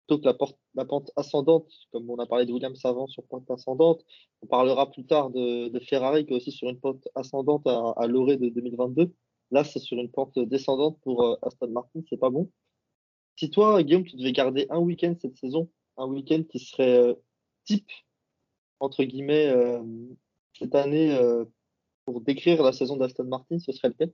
plutôt 0.06 0.20
que 0.20 0.46
la, 0.74 0.84
pente 0.84 1.10
ascendante, 1.16 1.70
comme 1.92 2.08
on 2.10 2.18
a 2.18 2.26
parlé 2.26 2.46
de 2.46 2.52
Williams 2.52 2.84
avant 2.84 3.06
sur 3.06 3.24
pente 3.24 3.50
ascendante. 3.50 4.04
On 4.42 4.46
parlera 4.46 4.90
plus 4.90 5.06
tard 5.06 5.30
de, 5.30 5.78
Ferrari 5.80 6.26
qui 6.26 6.32
est 6.32 6.36
aussi 6.36 6.52
sur 6.52 6.68
une 6.68 6.78
pente 6.78 7.08
ascendante 7.14 7.66
à, 7.66 7.94
à 7.96 8.06
l'orée 8.06 8.36
de 8.36 8.48
2022. 8.48 9.12
Là, 9.50 9.64
c'est 9.64 9.78
sur 9.78 9.98
une 9.98 10.10
pente 10.10 10.38
descendante 10.38 10.98
pour 11.02 11.22
euh, 11.22 11.36
Aston 11.42 11.68
Martin, 11.68 12.00
c'est 12.08 12.16
pas 12.16 12.30
bon. 12.30 12.50
Si 13.36 13.50
toi, 13.50 13.82
Guillaume, 13.82 14.04
tu 14.04 14.16
devais 14.16 14.32
garder 14.32 14.66
un 14.70 14.78
week-end 14.78 15.14
cette 15.20 15.36
saison, 15.36 15.70
un 15.96 16.06
week-end 16.06 16.42
qui 16.42 16.58
serait 16.58 16.98
euh, 16.98 17.14
type, 17.64 17.90
entre 18.80 19.04
guillemets, 19.04 19.48
euh, 19.48 19.82
cette 20.58 20.74
année, 20.74 21.16
pour 22.04 22.20
décrire 22.20 22.62
la 22.62 22.72
saison 22.72 22.96
d'Aston 22.96 23.24
Martin, 23.24 23.58
ce 23.58 23.72
serait 23.72 23.88
lequel? 23.88 24.12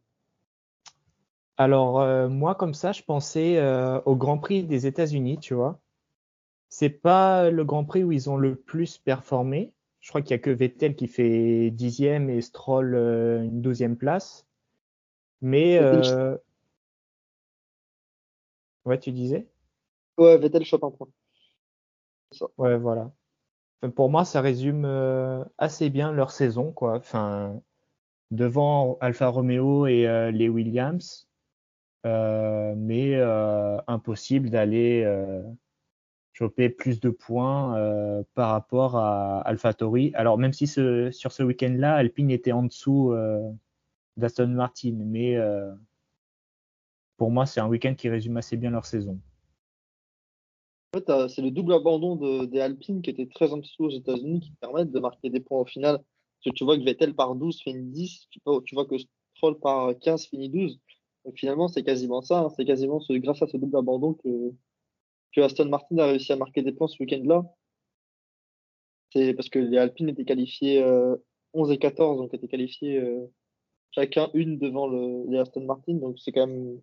Alors, 1.61 2.31
moi, 2.31 2.55
comme 2.55 2.73
ça, 2.73 2.93
je 2.93 3.03
pensais 3.03 3.61
au 4.07 4.17
Grand 4.17 4.39
Prix 4.39 4.65
des 4.65 4.87
États-Unis, 4.87 5.37
tu 5.37 5.53
vois. 5.53 5.79
C'est 6.71 6.89
pas 6.89 7.51
le 7.51 7.67
Grand 7.67 7.85
Prix 7.85 8.03
où 8.03 8.13
ils 8.13 8.31
ont 8.31 8.39
le 8.39 8.55
plus 8.57 8.97
performé. 8.97 9.75
Je 10.01 10.09
crois 10.09 10.23
qu'il 10.23 10.31
y 10.31 10.35
a 10.35 10.39
que 10.39 10.49
Vettel 10.49 10.97
qui 10.97 11.07
fait 11.07 11.71
dixième 11.71 12.31
et 12.31 12.41
Stroll 12.41 12.95
une 12.95 13.61
douzième 13.61 13.99
place. 13.99 14.47
Mais 15.43 15.79
Ouais, 18.87 18.99
tu 18.99 19.13
disais? 19.13 19.47
Ouais, 20.17 20.39
Vettel 20.39 20.65
chope 20.65 20.85
un 20.85 20.91
point. 20.91 21.09
Ouais, 22.57 22.79
voilà. 22.79 23.13
Pour 23.95 24.09
moi, 24.09 24.25
ça 24.25 24.41
résume 24.41 24.87
assez 25.59 25.91
bien 25.91 26.11
leur 26.11 26.31
saison, 26.31 26.73
quoi. 26.73 26.97
Enfin, 26.97 27.61
devant 28.31 28.97
Alfa 29.03 29.29
Romeo 29.29 29.87
et 29.87 30.31
les 30.33 30.49
Williams, 30.49 31.27
mais 32.05 33.21
impossible 33.87 34.51
d'aller 34.51 35.05
choper 36.41 36.71
plus 36.71 37.01
de 37.01 37.11
points 37.11 37.77
euh, 37.77 38.23
par 38.35 38.51
rapport 38.51 38.97
à 38.97 39.41
AlphaTauri. 39.43 40.13
Alors 40.15 40.39
même 40.39 40.55
si 40.55 40.67
sur 40.67 41.33
ce 41.33 41.43
week-end-là, 41.43 41.95
Alpine 41.97 42.31
était 42.31 42.53
en 42.53 42.63
dessous 42.63 43.13
euh, 43.13 43.51
d'Aston 44.17 44.49
Martin, 44.49 44.97
mais 44.97 45.37
euh, 45.37 45.71
pour 47.19 47.31
moi, 47.31 47.45
c'est 47.45 47.61
un 47.61 47.69
week-end 47.69 47.95
qui 47.95 48.09
résume 48.09 48.39
assez 48.39 48.57
bien 48.57 48.71
leur 48.71 48.87
saison. 48.87 49.21
En 50.95 50.99
fait, 50.99 51.29
c'est 51.29 51.43
le 51.43 51.51
double 51.51 51.75
abandon 51.75 52.17
de, 52.17 52.47
des 52.47 52.61
Alpines 52.61 53.03
qui 53.03 53.11
était 53.11 53.27
très 53.27 53.53
en 53.53 53.59
dessous 53.59 53.85
aux 53.85 53.91
États-Unis 53.91 54.41
qui 54.41 54.53
permettent 54.61 54.91
de 54.91 54.99
marquer 54.99 55.29
des 55.29 55.41
points 55.41 55.61
au 55.61 55.67
final. 55.67 55.97
Parce 55.99 56.55
que 56.55 56.59
tu 56.59 56.65
vois 56.65 56.79
que 56.79 56.83
Vettel 56.83 57.15
par 57.15 57.35
12 57.35 57.61
finit 57.61 57.85
10, 57.85 58.29
tu 58.31 58.41
vois, 58.45 58.61
tu 58.65 58.75
vois 58.75 58.87
que 58.87 58.97
Stroll 59.37 59.61
par 59.61 59.97
15 60.01 60.27
finit 60.27 60.49
12. 60.49 60.81
Finalement, 61.35 61.69
c'est 61.69 61.83
quasiment 61.83 62.23
ça. 62.23 62.41
Hein. 62.41 62.49
c'est 62.57 62.65
quasiment 62.65 63.01
ce, 63.01 63.13
grâce 63.15 63.43
à 63.43 63.47
ce 63.47 63.57
double 63.57 63.77
abandon 63.77 64.15
que, 64.15 64.53
Aston 65.41 65.69
Martin 65.69 65.99
a 65.99 66.07
réussi 66.07 66.33
à 66.33 66.37
marquer 66.37 66.63
des 66.63 66.73
points 66.73 66.89
ce 66.89 66.97
week-end-là, 67.01 67.45
c'est 69.13 69.35
parce 69.35 69.49
que 69.49 69.59
les 69.59 69.79
Alpines 69.79 70.09
étaient 70.09 70.25
qualifiés 70.25 70.83
11 71.53 71.71
euh, 71.71 71.73
et 71.73 71.79
14, 71.79 72.19
donc 72.19 72.35
étaient 72.35 72.49
qualifiés 72.49 72.99
euh, 72.99 73.27
chacun 73.91 74.31
une 74.35 74.59
devant 74.59 74.87
le, 74.87 75.25
les 75.31 75.39
Aston 75.39 75.65
Martin. 75.65 75.95
Donc 75.95 76.19
c'est 76.19 76.33
quand 76.33 76.47
même 76.47 76.81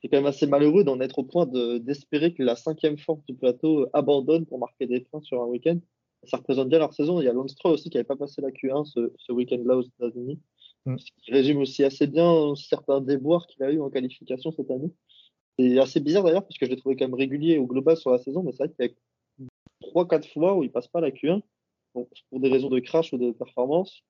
c'est 0.00 0.08
quand 0.08 0.16
même 0.16 0.26
assez 0.26 0.46
malheureux 0.46 0.84
d'en 0.84 1.00
être 1.00 1.18
au 1.18 1.24
point 1.24 1.46
d'espérer 1.46 2.32
que 2.32 2.42
la 2.42 2.56
cinquième 2.56 2.96
force 2.96 3.24
du 3.26 3.34
plateau 3.34 3.86
abandonne 3.92 4.46
pour 4.46 4.58
marquer 4.58 4.86
des 4.86 5.00
points 5.00 5.20
sur 5.20 5.42
un 5.42 5.46
week-end. 5.46 5.78
Ça 6.24 6.38
représente 6.38 6.70
bien 6.70 6.78
leur 6.78 6.94
saison. 6.94 7.20
Il 7.20 7.24
y 7.24 7.28
a 7.28 7.32
Lance 7.34 7.54
aussi 7.64 7.90
qui 7.90 7.96
n'avait 7.96 8.06
pas 8.06 8.16
passé 8.16 8.40
la 8.40 8.50
Q1 8.50 8.86
ce, 8.86 9.12
ce 9.18 9.32
week-end-là 9.32 9.76
aux 9.76 9.82
États-Unis. 9.82 10.40
Mm. 10.86 10.98
Ce 10.98 11.10
qui 11.22 11.32
résume 11.32 11.58
aussi 11.58 11.84
assez 11.84 12.06
bien 12.06 12.54
certains 12.56 13.00
déboires 13.00 13.46
qu'il 13.46 13.62
a 13.62 13.72
eu 13.72 13.80
en 13.80 13.90
qualification 13.90 14.52
cette 14.52 14.70
année. 14.70 14.92
C'est 15.58 15.78
assez 15.78 16.00
bizarre 16.00 16.24
d'ailleurs, 16.24 16.46
parce 16.46 16.58
que 16.58 16.66
je 16.66 16.70
l'ai 16.70 16.76
trouvé 16.76 16.96
quand 16.96 17.06
même 17.06 17.14
régulier 17.14 17.58
au 17.58 17.66
global 17.66 17.96
sur 17.96 18.10
la 18.10 18.18
saison, 18.18 18.42
mais 18.42 18.52
c'est 18.52 18.64
vrai 18.64 18.74
qu'il 18.74 18.96
y 19.40 19.46
a 19.46 19.88
3-4 19.92 20.32
fois 20.32 20.56
où 20.56 20.62
il 20.62 20.72
passe 20.72 20.88
pas 20.88 21.00
la 21.00 21.10
Q1, 21.10 21.42
pour 21.92 22.08
des 22.32 22.48
raisons 22.48 22.68
de 22.68 22.78
crash 22.78 23.12
ou 23.12 23.18
de 23.18 23.32
performance, 23.32 24.02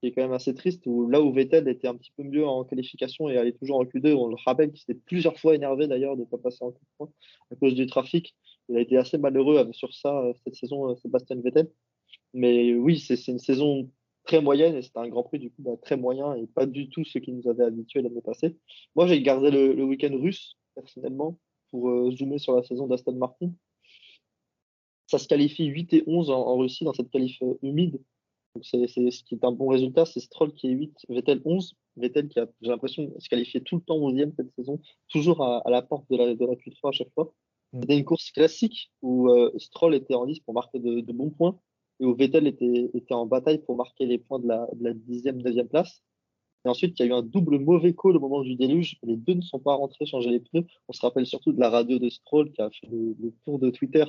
qui 0.00 0.08
est 0.08 0.12
quand 0.12 0.22
même 0.22 0.32
assez 0.32 0.54
triste, 0.54 0.82
où 0.86 1.08
là 1.08 1.20
où 1.20 1.32
Vettel 1.32 1.68
était 1.68 1.88
un 1.88 1.96
petit 1.96 2.12
peu 2.16 2.22
mieux 2.22 2.46
en 2.46 2.64
qualification 2.64 3.28
et 3.28 3.36
allait 3.36 3.52
toujours 3.52 3.78
en 3.78 3.84
Q2, 3.84 4.14
on 4.14 4.28
le 4.28 4.36
rappelle 4.44 4.70
qu'il 4.70 4.80
s'était 4.80 4.98
plusieurs 5.06 5.38
fois 5.38 5.54
énervé 5.54 5.86
d'ailleurs 5.86 6.16
de 6.16 6.22
ne 6.22 6.26
pas 6.26 6.38
passer 6.38 6.64
en 6.64 6.70
Q3 6.70 7.10
à 7.52 7.56
cause 7.56 7.74
du 7.74 7.86
trafic. 7.86 8.34
Il 8.68 8.76
a 8.76 8.80
été 8.80 8.96
assez 8.96 9.18
malheureux 9.18 9.66
sur 9.72 9.92
ça 9.94 10.18
euh, 10.20 10.32
cette 10.44 10.54
saison, 10.54 10.90
euh, 10.90 10.96
Sébastien 10.96 11.36
Vettel. 11.40 11.70
Mais 12.34 12.74
oui, 12.74 12.98
c'est 12.98 13.26
une 13.28 13.38
saison 13.38 13.90
très 14.28 14.40
moyenne 14.40 14.76
et 14.76 14.82
c'était 14.82 15.00
un 15.00 15.08
Grand 15.08 15.24
Prix 15.24 15.40
du 15.40 15.50
coup 15.50 15.62
bah, 15.62 15.72
très 15.82 15.96
moyen 15.96 16.36
et 16.36 16.46
pas 16.46 16.66
du 16.66 16.88
tout 16.88 17.04
ce 17.04 17.18
qui 17.18 17.32
nous 17.32 17.48
avait 17.48 17.64
habitué 17.64 18.02
l'année 18.02 18.22
passée. 18.22 18.56
Moi, 18.94 19.08
j'ai 19.08 19.20
gardé 19.20 19.50
le 19.50 19.82
week-end 19.82 20.16
russe 20.16 20.56
personnellement, 20.78 21.38
pour 21.70 21.90
euh, 21.90 22.10
zoomer 22.10 22.38
sur 22.38 22.54
la 22.54 22.62
saison 22.62 22.86
d'Aston 22.86 23.14
Martin. 23.16 23.52
Ça 25.06 25.18
se 25.18 25.26
qualifie 25.26 25.66
8 25.66 25.92
et 25.94 26.04
11 26.06 26.30
en, 26.30 26.56
Russie 26.56 26.84
dans 26.84 26.92
cette 26.92 27.10
qualif 27.10 27.40
euh, 27.42 27.54
humide. 27.62 28.00
Donc 28.54 28.64
c'est, 28.64 28.86
ce 28.86 29.22
qui 29.24 29.34
est 29.34 29.44
un 29.44 29.52
bon 29.52 29.68
résultat. 29.68 30.04
C'est 30.04 30.20
Stroll 30.20 30.52
qui 30.52 30.68
est 30.68 30.72
8, 30.72 31.06
Vettel 31.08 31.40
11. 31.44 31.74
Vettel 31.96 32.28
qui 32.28 32.38
a, 32.38 32.46
j'ai 32.60 32.70
l'impression, 32.70 33.12
se 33.18 33.28
qualifier 33.28 33.62
tout 33.62 33.76
le 33.76 33.82
temps 33.82 33.98
11e 33.98 34.32
cette 34.36 34.54
saison, 34.54 34.80
toujours 35.08 35.42
à, 35.42 35.62
la 35.68 35.82
porte 35.82 36.08
de 36.10 36.16
la, 36.16 36.34
de 36.34 36.44
la 36.44 36.54
Q3 36.54 36.88
à 36.88 36.92
chaque 36.92 37.12
fois. 37.14 37.32
Mm. 37.72 37.80
C'était 37.80 37.98
une 37.98 38.04
course 38.04 38.30
classique 38.30 38.92
où 39.02 39.30
euh, 39.30 39.52
Stroll 39.58 39.94
était 39.94 40.14
en 40.14 40.24
lice 40.24 40.40
pour 40.40 40.54
marquer 40.54 40.78
de, 40.78 41.12
bons 41.12 41.30
points 41.30 41.58
et 42.00 42.04
où 42.04 42.14
Vettel 42.14 42.46
était, 42.46 42.90
était 42.94 43.14
en 43.14 43.26
bataille 43.26 43.58
pour 43.58 43.76
marquer 43.76 44.06
les 44.06 44.18
points 44.18 44.38
de 44.38 44.48
la, 44.48 44.68
de 44.74 44.84
la 44.84 44.94
10e, 44.94 45.42
9e 45.42 45.68
place. 45.68 46.02
Et 46.64 46.68
ensuite, 46.68 46.98
il 46.98 47.02
y 47.02 47.04
a 47.06 47.08
eu 47.08 47.12
un 47.12 47.22
double 47.22 47.58
mauvais 47.58 47.94
call 47.94 48.16
au 48.16 48.20
moment 48.20 48.42
du 48.42 48.56
déluge. 48.56 48.98
Les 49.02 49.16
deux 49.16 49.34
ne 49.34 49.42
sont 49.42 49.60
pas 49.60 49.74
rentrés 49.74 50.06
changer 50.06 50.30
les 50.30 50.40
pneus. 50.40 50.66
On 50.88 50.92
se 50.92 51.00
rappelle 51.00 51.26
surtout 51.26 51.52
de 51.52 51.60
la 51.60 51.70
radio 51.70 51.98
de 51.98 52.08
Stroll 52.08 52.50
qui 52.52 52.60
a 52.62 52.70
fait 52.70 52.88
le, 52.90 53.32
tour 53.44 53.58
de 53.58 53.70
Twitter 53.70 54.04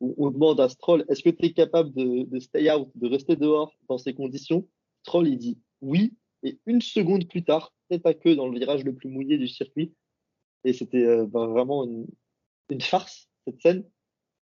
où 0.00 0.14
on 0.16 0.30
demande 0.30 0.60
à 0.60 0.68
Stroll 0.70 1.04
est-ce 1.08 1.22
que 1.22 1.28
tu 1.28 1.44
es 1.44 1.52
capable 1.52 1.92
de, 1.92 2.38
stay 2.40 2.70
out, 2.72 2.88
de 2.94 3.06
rester 3.06 3.36
dehors 3.36 3.74
dans 3.88 3.98
ces 3.98 4.14
conditions? 4.14 4.66
Stroll, 5.02 5.28
il 5.28 5.38
dit 5.38 5.58
oui. 5.82 6.14
Et 6.42 6.58
une 6.64 6.80
seconde 6.80 7.28
plus 7.28 7.44
tard, 7.44 7.74
tête 7.90 8.06
à 8.06 8.14
queue 8.14 8.34
dans 8.34 8.48
le 8.48 8.58
virage 8.58 8.82
le 8.82 8.94
plus 8.94 9.10
mouillé 9.10 9.36
du 9.36 9.46
circuit. 9.46 9.92
Et 10.64 10.72
c'était 10.72 11.04
euh, 11.04 11.26
ben, 11.26 11.46
vraiment 11.48 11.84
une, 11.84 12.06
une, 12.70 12.80
farce, 12.80 13.28
cette 13.46 13.60
scène. 13.60 13.84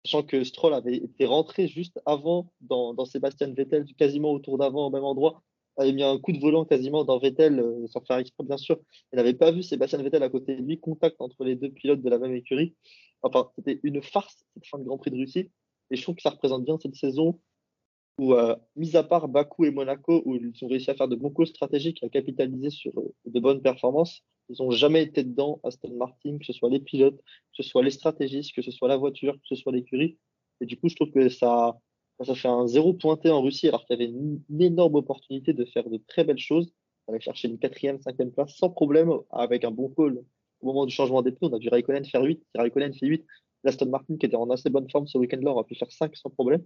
Sachant 0.06 0.24
que 0.24 0.44
Stroll 0.44 0.74
avait 0.74 0.98
été 0.98 1.25
rentré 1.25 1.68
juste 1.68 2.00
avant 2.06 2.51
dans, 2.62 3.06
Sébastien 3.06 3.54
Vettel, 3.54 3.86
quasiment 3.98 4.32
au 4.32 4.39
tour 4.39 4.58
d'avant 4.58 4.88
au 4.88 4.89
même 4.89 5.04
endroit 5.04 5.44
avait 5.80 5.94
mis 5.94 6.01
un 6.01 6.18
coup 6.18 6.32
de 6.32 6.39
volant 6.39 6.66
quasiment 6.66 7.04
dans 7.04 7.20
Vettel, 7.20 7.63
sans 7.89 8.01
faire 8.01 8.18
exprès 8.18 8.44
bien 8.44 8.58
sûr. 8.58 8.80
Il 9.13 9.18
n'avait 9.18 9.36
pas 9.36 9.51
vu 9.51 9.62
Sébastien 9.62 10.01
Vettel 10.01 10.24
à 10.24 10.30
côté 10.30 10.56
de 10.56 10.63
lui, 10.63 10.80
contact 10.80 11.18
entre 11.22 11.44
les 11.44 11.56
deux 11.56 11.70
pilotes 11.70 12.01
de 12.01 12.10
la 12.10 12.18
même 12.18 12.34
écurie. 12.34 12.74
Enfin, 13.22 13.50
c'était 13.56 13.80
une 13.84 14.01
farce 14.01 14.44
cette 14.54 14.66
fin 14.66 14.80
de 14.80 14.84
Grand 14.84 14.98
Prix 14.98 15.12
de 15.12 15.18
Russie. 15.18 15.51
Et 15.89 15.96
je 15.96 16.01
trouve 16.01 16.16
que 16.16 16.22
ça 16.22 16.32
représente 16.32 16.66
bien 16.66 16.77
cette 16.82 16.96
saison 16.96 17.39
où, 18.20 18.34
euh, 18.34 18.56
mis 18.75 18.96
à 18.96 19.04
part 19.04 19.27
Bakou 19.27 19.66
et 19.66 19.72
Monaco, 19.72 20.24
où 20.25 20.36
ils 20.36 20.51
ont 20.63 20.68
réussi 20.68 20.89
à 20.89 20.96
faire 20.96 21.08
de 21.08 21.16
bons 21.16 21.30
coups 21.30 21.50
stratégiques, 21.50 22.04
à 22.04 22.10
capitaliser 22.10 22.70
sur 22.70 22.92
euh, 23.00 23.13
de 23.25 23.39
bonnes 23.39 23.62
performances, 23.62 24.24
ils 24.50 24.56
n'ont 24.60 24.72
jamais 24.72 25.04
été 25.04 25.24
dedans, 25.24 25.60
Aston 25.63 25.96
Martin, 25.96 26.38
que 26.38 26.46
ce 26.46 26.54
soit 26.54 26.70
les 26.70 26.80
pilotes, 26.80 27.18
que 27.18 27.63
ce 27.63 27.63
soit 27.63 27.84
les 27.84 27.92
stratégistes, 27.92 28.54
que 28.54 28.62
ce 28.62 28.72
soit 28.72 28.88
la 28.88 28.98
voiture, 28.98 29.34
que 29.34 29.48
ce 29.48 29.56
soit 29.56 29.72
l'écurie. 29.72 30.18
Et 30.62 30.66
du 30.66 30.77
coup, 30.77 30.89
je 30.89 30.96
trouve 30.96 31.12
que 31.12 31.30
ça, 31.30 31.77
ça 32.24 32.36
fait 32.36 32.48
un 32.48 32.68
zéro 32.68 32.94
pointé 32.94 33.30
en 33.30 33.42
Russie 33.42 33.68
alors 33.68 33.86
qu'il 33.86 34.00
y 34.00 34.04
avait 34.04 34.12
une, 34.12 34.42
énorme 34.60 34.96
opportunité 34.96 35.54
de 35.54 35.66
faire 35.66 35.89
de 35.89 36.00
très 36.08 36.24
belles 36.24 36.39
choses. 36.39 36.74
On 37.08 37.13
allait 37.13 37.22
chercher 37.22 37.48
une 37.48 37.60
quatrième, 37.60 38.00
cinquième 38.01 38.32
place 38.32 38.56
sans 38.56 38.70
problème 38.70 39.12
avec 39.30 39.63
un 39.63 39.72
bon 39.72 39.89
call. 39.89 40.24
Au 40.62 40.68
moment 40.68 40.86
du 40.86 40.94
changement 40.94 41.22
des 41.22 41.32
pneus, 41.32 41.50
on 41.51 41.56
a 41.56 41.60
vu 41.60 41.70
Raikkonen 41.70 42.06
faire 42.06 42.24
8. 42.24 42.39
Si 42.39 42.58
Raikkonen 42.58 42.94
fait 42.94 43.06
8, 43.06 43.25
l'Aston 43.63 43.89
Martin 43.89 44.18
qui 44.18 44.25
était 44.25 44.36
en 44.36 44.50
assez 44.50 44.70
bonne 44.70 44.89
forme 44.89 45.08
ce 45.08 45.18
week-end-là 45.18 45.51
aura 45.51 45.63
pu 45.63 45.75
faire 45.75 45.92
5 45.92 46.16
sans 46.16 46.30
problème. 46.30 46.63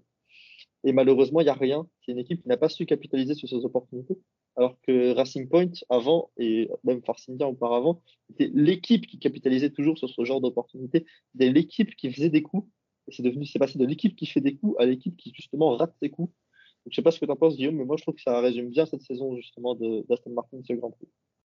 Et 0.83 0.93
malheureusement, 0.93 1.41
il 1.41 1.43
n'y 1.43 1.49
a 1.49 1.53
rien. 1.53 1.87
C'est 2.01 2.11
une 2.11 2.19
équipe 2.19 2.41
qui 2.41 2.47
n'a 2.47 2.57
pas 2.57 2.69
su 2.69 2.85
capitaliser 2.85 3.35
sur 3.35 3.47
ces 3.47 3.63
opportunités. 3.65 4.17
Alors 4.55 4.77
que 4.81 5.13
Racing 5.13 5.47
Point, 5.47 5.71
avant, 5.89 6.31
et 6.37 6.69
même 6.83 7.03
Force 7.03 7.29
India 7.29 7.47
auparavant, 7.47 8.01
c'était 8.29 8.51
l'équipe 8.53 9.05
qui 9.05 9.19
capitalisait 9.19 9.69
toujours 9.69 9.97
sur 9.97 10.09
ce 10.09 10.25
genre 10.25 10.41
d'opportunités. 10.41 11.05
C'était 11.31 11.51
l'équipe 11.51 11.95
qui 11.95 12.11
faisait 12.11 12.29
des 12.29 12.41
coups 12.41 12.67
c'est 13.11 13.23
devenu, 13.23 13.45
c'est 13.45 13.59
passé 13.59 13.77
de 13.77 13.85
l'équipe 13.85 14.15
qui 14.15 14.25
fait 14.25 14.41
des 14.41 14.55
coups 14.55 14.75
à 14.79 14.85
l'équipe 14.85 15.15
qui 15.17 15.33
justement 15.35 15.75
rate 15.75 15.93
ses 16.01 16.09
coups. 16.09 16.31
Donc, 16.85 16.91
je 16.91 16.95
sais 16.95 17.01
pas 17.01 17.11
ce 17.11 17.19
que 17.19 17.25
tu 17.25 17.31
en 17.31 17.35
penses, 17.35 17.55
Guillaume, 17.55 17.75
mais 17.75 17.85
moi 17.85 17.95
je 17.97 18.03
trouve 18.03 18.15
que 18.15 18.21
ça 18.21 18.39
résume 18.39 18.69
bien 18.69 18.85
cette 18.85 19.03
saison 19.03 19.35
justement 19.35 19.75
d'Aston 19.75 20.31
Martin 20.31 20.59
ce 20.63 20.73
Grand 20.73 20.91
Prix. 20.91 21.07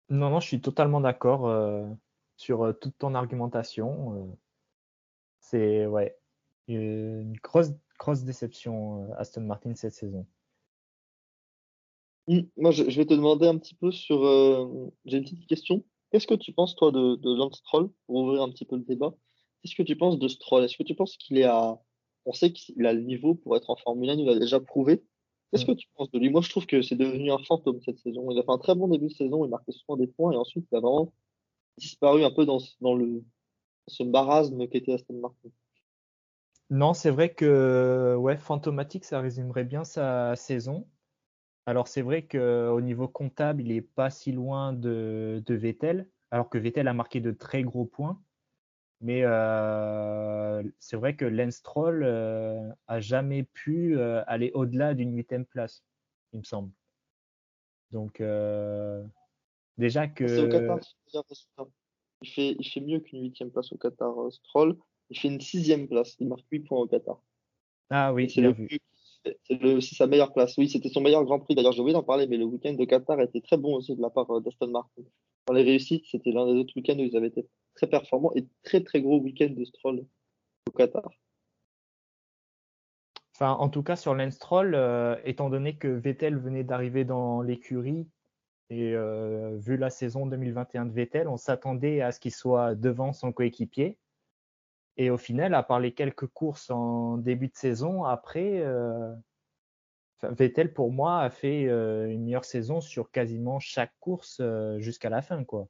Non, 0.09 0.31
non, 0.31 0.41
je 0.41 0.47
suis 0.47 0.61
totalement 0.61 1.01
d'accord 1.01 1.49
euh, 1.49 1.85
sur 2.37 2.63
euh, 2.63 2.73
toute 2.73 2.97
ton 2.99 3.15
argumentation. 3.15 4.15
Euh, 4.15 4.37
c'est 5.41 5.87
ouais, 5.87 6.17
une 6.69 7.37
grosse, 7.43 7.73
grosse 7.99 8.23
déception 8.23 9.13
Aston 9.15 9.43
Martin 9.43 9.75
cette 9.75 9.95
saison. 9.95 10.27
Hum, 12.29 12.49
moi, 12.57 12.73
je, 12.73 12.83
vais 12.83 13.07
te 13.07 13.15
demander 13.15 13.47
un 13.47 13.57
petit 13.59 13.75
peu 13.75 13.93
sur. 13.93 14.19
J'ai 15.05 15.19
une 15.19 15.25
petite 15.25 15.47
question. 15.47 15.85
Qu'est-ce 16.11 16.27
que 16.27 16.35
tu 16.35 16.53
penses, 16.53 16.75
toi, 16.77 16.91
de, 16.91 17.17
de 17.17 17.35
Lance 17.35 17.59
Stroll, 17.59 17.91
pour 18.07 18.17
ouvrir 18.17 18.43
un 18.43 18.51
petit 18.51 18.65
peu 18.65 18.77
le 18.77 18.83
débat? 18.83 19.15
Qu'est-ce 19.63 19.75
que 19.75 19.83
tu 19.83 19.97
penses 19.97 20.19
de 20.19 20.29
Stroll? 20.29 20.65
Est-ce 20.65 20.77
que 20.77 20.83
tu 20.83 20.95
penses 20.95 21.17
qu'il 21.17 21.39
est 21.39 21.45
à. 21.45 21.81
On 22.25 22.33
sait 22.33 22.53
qu'il 22.53 22.85
a 22.87 22.93
le 22.93 23.03
niveau 23.03 23.35
pour 23.35 23.57
être 23.57 23.71
en 23.71 23.77
Formule 23.77 24.11
1, 24.11 24.15
il 24.15 24.27
l'a 24.27 24.39
déjà 24.39 24.59
prouvé. 24.61 25.05
Qu'est-ce 25.53 25.65
mm. 25.65 25.67
que 25.67 25.73
tu 25.73 25.89
penses 25.95 26.11
de 26.11 26.19
lui? 26.19 26.31
Moi, 26.31 26.41
je 26.41 26.51
trouve 26.51 26.67
que 26.67 26.83
c'est 26.83 26.97
devenu 26.97 27.31
un 27.31 27.39
fantôme 27.39 27.81
cette 27.83 27.99
saison. 27.99 28.31
Il 28.31 28.39
a 28.39 28.43
fait 28.43 28.51
un 28.51 28.59
très 28.59 28.75
bon 28.75 28.89
début 28.89 29.07
de 29.07 29.13
saison, 29.13 29.45
il 29.45 29.49
marquait 29.49 29.73
souvent 29.73 29.97
des 29.97 30.09
points 30.09 30.33
et 30.33 30.37
ensuite 30.37 30.67
il 30.71 30.77
a 30.77 30.81
vraiment 30.81 31.13
disparu 31.79 32.25
un 32.25 32.31
peu 32.31 32.47
dans, 32.47 32.59
dans 32.81 32.95
le, 32.95 33.25
ce 33.87 34.03
marasme 34.03 34.67
qu'était 34.69 34.95
Aston 34.95 35.21
Martin. 35.21 35.51
Non, 36.71 36.95
c'est 36.95 37.11
vrai 37.11 37.33
que 37.33 38.17
ouais, 38.17 38.37
fantomatique, 38.37 39.05
ça 39.05 39.21
résumerait 39.21 39.65
bien 39.65 39.85
sa 39.85 40.35
saison. 40.37 40.89
Alors 41.67 41.89
c'est 41.89 42.03
vrai 42.03 42.27
qu'au 42.27 42.81
niveau 42.81 43.09
comptable, 43.09 43.63
il 43.63 43.69
n'est 43.69 43.83
pas 43.83 44.11
si 44.11 44.33
loin 44.33 44.73
de, 44.73 45.43
de 45.45 45.55
Vettel, 45.55 46.09
alors 46.31 46.49
que 46.49 46.59
Vettel 46.59 46.89
a 46.89 46.95
marqué 46.95 47.21
de 47.21 47.33
très 47.33 47.63
gros 47.63 47.85
points. 47.85 48.23
Mais 49.01 49.23
euh, 49.25 50.63
c'est 50.79 50.97
vrai 50.97 51.17
que 51.17 51.25
Lance 51.25 51.57
Stroll 51.57 52.03
euh, 52.03 52.71
a 52.87 53.01
jamais 53.01 53.43
pu 53.43 53.99
euh, 53.99 54.23
aller 54.27 54.51
au-delà 54.55 54.95
d'une 54.95 55.15
huitième 55.15 55.45
place, 55.45 55.85
il 56.33 56.39
me 56.39 56.45
semble. 56.45 56.73
Donc 57.91 58.23
déjà 59.77 60.09
que. 60.09 60.47
Au 60.47 60.49
Qatar, 60.49 60.79
il 62.23 62.31
fait, 62.31 62.57
il 62.59 62.65
fait 62.65 62.81
mieux 62.81 63.01
qu'une 63.01 63.23
huitième 63.23 63.51
place 63.51 63.73
au 63.73 63.77
Qatar, 63.77 64.15
Stroll. 64.31 64.79
Il 65.11 65.19
fait 65.19 65.29
une 65.29 65.41
sixième 65.41 65.89
place. 65.89 66.17
Il 66.19 66.29
marque 66.29 66.45
8 66.51 66.61
points 66.61 66.81
au 66.81 66.87
Qatar. 66.87 67.21
Ah 67.91 68.13
oui, 68.13 68.29
c'est 68.29 68.43
sa 69.81 70.07
meilleure 70.07 70.33
place. 70.33 70.57
Oui, 70.57 70.69
c'était 70.69 70.89
son 70.89 71.01
meilleur 71.01 71.25
Grand 71.25 71.41
Prix. 71.41 71.55
D'ailleurs, 71.55 71.73
j'ai 71.73 71.81
oublié 71.81 71.95
d'en 71.95 72.03
parler, 72.03 72.27
mais 72.27 72.37
le 72.37 72.45
week-end 72.45 72.75
de 72.75 72.85
Qatar 72.85 73.21
était 73.21 73.41
très 73.41 73.57
bon 73.57 73.77
aussi 73.77 73.95
de 73.95 74.03
la 74.03 74.11
part 74.11 74.41
d'Aston 74.41 74.69
Martin. 74.69 75.03
Dans 75.47 75.55
les 75.55 75.63
réussites, 75.63 76.05
c'était 76.11 76.33
l'un 76.33 76.47
des 76.47 76.59
autres 76.59 76.73
week-ends 76.77 76.99
où 76.99 77.05
ils 77.05 77.17
avaient 77.17 77.29
été 77.29 77.47
très 77.75 77.87
performants 77.87 78.33
et 78.35 78.47
très 78.63 78.83
très 78.83 79.01
gros 79.01 79.21
week-end 79.21 79.51
de 79.51 79.65
Stroll 79.65 80.05
au 80.69 80.73
Qatar. 80.73 81.11
Enfin, 83.35 83.53
en 83.53 83.69
tout 83.69 83.83
cas, 83.83 83.97
sur 83.97 84.15
Lance 84.15 84.35
Stroll, 84.35 84.75
euh, 84.75 85.17
étant 85.25 85.51
donné 85.51 85.77
que 85.77 85.89
Vettel 85.89 86.39
venait 86.39 86.65
d'arriver 86.65 87.05
dans 87.05 87.43
l'écurie 87.43 88.09
et 88.71 88.95
euh, 88.95 89.57
vu 89.59 89.77
la 89.77 89.91
saison 89.91 90.27
2021 90.27 90.87
de 90.87 90.93
Vettel, 90.93 91.29
on 91.29 91.37
s'attendait 91.37 92.01
à 92.01 92.13
ce 92.13 92.19
qu'il 92.19 92.33
soit 92.33 92.75
devant 92.75 93.13
son 93.13 93.33
coéquipier. 93.33 93.99
Et 94.97 95.11
au 95.11 95.19
final, 95.19 95.55
à 95.55 95.63
part 95.63 95.81
les 95.81 95.93
quelques 95.93 96.27
courses 96.27 96.71
en 96.71 97.19
début 97.19 97.49
de 97.49 97.57
saison, 97.57 98.05
après, 98.05 98.61
euh, 98.61 99.13
Vettel 100.23 100.73
pour 100.73 100.91
moi 100.93 101.21
a 101.21 101.31
fait 101.31 101.65
une 101.65 102.25
meilleure 102.25 102.47
saison 102.47 102.81
sur 102.81 103.11
quasiment 103.11 103.61
chaque 103.61 103.93
course 104.01 104.41
jusqu'à 104.79 105.11
la 105.11 105.21
fin, 105.21 105.45
quoi. 105.45 105.69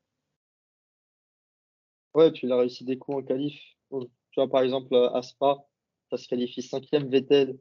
Ouais, 2.14 2.32
tu 2.32 2.46
l'as 2.46 2.56
réussi 2.56 2.84
des 2.84 2.98
coups 2.98 3.18
en 3.18 3.22
qualif. 3.22 3.60
Tu 3.90 4.06
vois, 4.36 4.48
par 4.48 4.62
exemple, 4.62 4.94
à 4.94 5.20
Spa, 5.22 5.56
ça 6.10 6.16
se 6.16 6.28
qualifie 6.28 6.62
cinquième 6.62 7.08
Vettel 7.08 7.58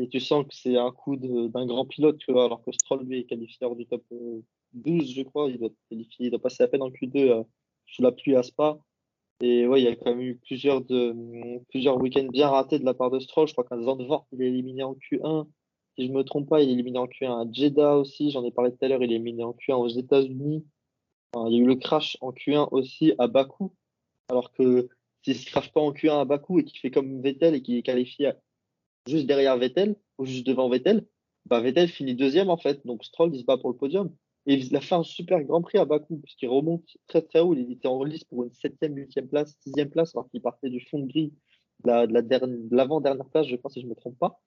et 0.00 0.08
tu 0.08 0.20
sens 0.20 0.46
que 0.46 0.54
c'est 0.54 0.76
un 0.76 0.92
coup 0.92 1.16
d'un 1.16 1.66
grand 1.66 1.84
pilote, 1.84 2.18
tu 2.18 2.32
vois, 2.32 2.44
alors 2.44 2.62
que 2.62 2.72
Stroll, 2.72 3.04
lui, 3.04 3.20
est 3.20 3.24
qualifié 3.24 3.66
hors 3.66 3.76
du 3.76 3.86
top 3.86 4.02
12, 4.72 5.10
euh, 5.10 5.14
je 5.14 5.22
crois. 5.22 5.48
Il 5.50 5.58
doit, 5.58 5.70
qualifier, 5.88 6.26
il 6.26 6.30
doit 6.30 6.40
passer 6.40 6.62
à 6.62 6.68
peine 6.68 6.82
en 6.82 6.90
Q2 6.90 7.30
euh, 7.30 7.42
sous 7.86 8.02
la 8.02 8.12
pluie 8.12 8.36
à 8.36 8.42
Spa. 8.42 8.78
Et 9.40 9.66
ouais, 9.66 9.80
il 9.80 9.84
y 9.84 9.88
a 9.88 9.96
quand 9.96 10.10
même 10.10 10.20
eu 10.20 10.36
plusieurs, 10.36 10.82
week-ends 12.00 12.28
bien 12.30 12.48
ratés 12.48 12.78
de 12.78 12.84
la 12.84 12.94
part 12.94 13.10
de 13.10 13.20
Stroll. 13.20 13.48
Je 13.48 13.52
crois 13.52 13.64
qu'un 13.64 13.82
Zandvoort, 13.82 14.26
il 14.32 14.42
est 14.42 14.48
éliminé 14.48 14.82
en 14.82 14.94
Q1. 14.94 15.46
Si 15.96 16.06
je 16.06 16.12
me 16.12 16.22
trompe 16.22 16.48
pas, 16.48 16.60
il 16.62 16.68
est 16.68 16.72
éliminé 16.72 16.98
en 16.98 17.06
Q1 17.06 17.48
à 17.48 17.52
Jeddah 17.52 17.96
aussi. 17.96 18.30
J'en 18.30 18.44
ai 18.44 18.50
parlé 18.50 18.70
tout 18.70 18.84
à 18.84 18.88
l'heure, 18.88 19.02
il 19.02 19.10
est 19.12 19.16
éliminé 19.16 19.42
en 19.42 19.52
Q1 19.52 19.74
aux 19.74 19.88
États-Unis. 19.88 20.66
il 21.34 21.52
y 21.52 21.56
a 21.56 21.58
eu 21.58 21.66
le 21.66 21.76
crash 21.76 22.18
en 22.20 22.32
Q1 22.32 22.68
aussi 22.72 23.14
à 23.18 23.28
Bakou. 23.28 23.72
Alors 24.28 24.52
que 24.52 24.88
s'il 25.22 25.34
ne 25.34 25.38
se 25.38 25.46
crache 25.46 25.72
pas 25.72 25.80
en 25.80 25.92
Q1 25.92 26.20
à 26.20 26.24
Bakou 26.24 26.58
et 26.58 26.64
qu'il 26.64 26.78
fait 26.78 26.90
comme 26.90 27.22
Vettel 27.22 27.54
et 27.54 27.62
qu'il 27.62 27.76
est 27.76 27.82
qualifié 27.82 28.32
juste 29.06 29.26
derrière 29.26 29.56
Vettel 29.56 29.96
ou 30.18 30.26
juste 30.26 30.46
devant 30.46 30.68
Vettel, 30.68 31.06
bah 31.46 31.60
Vettel 31.60 31.88
finit 31.88 32.14
deuxième 32.14 32.50
en 32.50 32.58
fait. 32.58 32.86
Donc 32.86 33.04
Stroll 33.04 33.34
il 33.34 33.40
se 33.40 33.44
bat 33.44 33.56
pour 33.56 33.70
le 33.70 33.76
podium. 33.76 34.14
Et 34.50 34.54
il 34.54 34.74
a 34.74 34.80
fait 34.80 34.96
un 34.96 35.04
super 35.04 35.44
grand 35.44 35.62
prix 35.62 35.78
à 35.78 35.84
Bakou, 35.84 36.18
puisqu'il 36.18 36.48
remonte 36.48 36.82
très 37.06 37.22
très 37.22 37.38
haut. 37.38 37.54
Il 37.54 37.70
était 37.70 37.86
en 37.86 38.02
lice 38.02 38.24
pour 38.24 38.42
une 38.42 38.52
septième, 38.52 38.96
huitième 38.96 39.28
place, 39.28 39.56
sixième 39.60 39.90
place, 39.90 40.12
alors 40.16 40.28
qu'il 40.28 40.42
partait 40.42 40.70
du 40.70 40.80
fond 40.80 40.98
de 40.98 41.06
grille 41.06 41.32
de 41.84 42.74
l'avant-dernière 42.74 43.28
place, 43.28 43.46
je 43.46 43.54
pense, 43.54 43.74
si 43.74 43.80
je 43.80 43.86
ne 43.86 43.90
me 43.90 43.94
trompe 43.94 44.18
pas. 44.18 44.40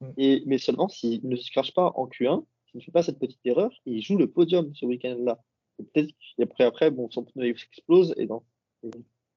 Mm. 0.00 0.10
Et, 0.16 0.42
mais 0.46 0.56
seulement 0.56 0.88
s'il 0.88 1.28
ne 1.28 1.36
se 1.36 1.50
crache 1.50 1.74
pas 1.74 1.92
en 1.96 2.06
Q1, 2.06 2.46
s'il 2.70 2.78
ne 2.78 2.82
fait 2.82 2.92
pas 2.92 3.02
cette 3.02 3.18
petite 3.18 3.44
erreur, 3.44 3.70
il 3.84 4.00
joue 4.00 4.16
le 4.16 4.26
podium 4.26 4.74
ce 4.74 4.86
week-end-là. 4.86 5.38
Peut-être 5.76 6.14
qu'après, 6.38 6.64
après, 6.64 6.90
bon, 6.90 7.10
son 7.10 7.24
pneu 7.24 7.48
explose 7.48 8.14
et 8.16 8.24
dans, 8.24 8.44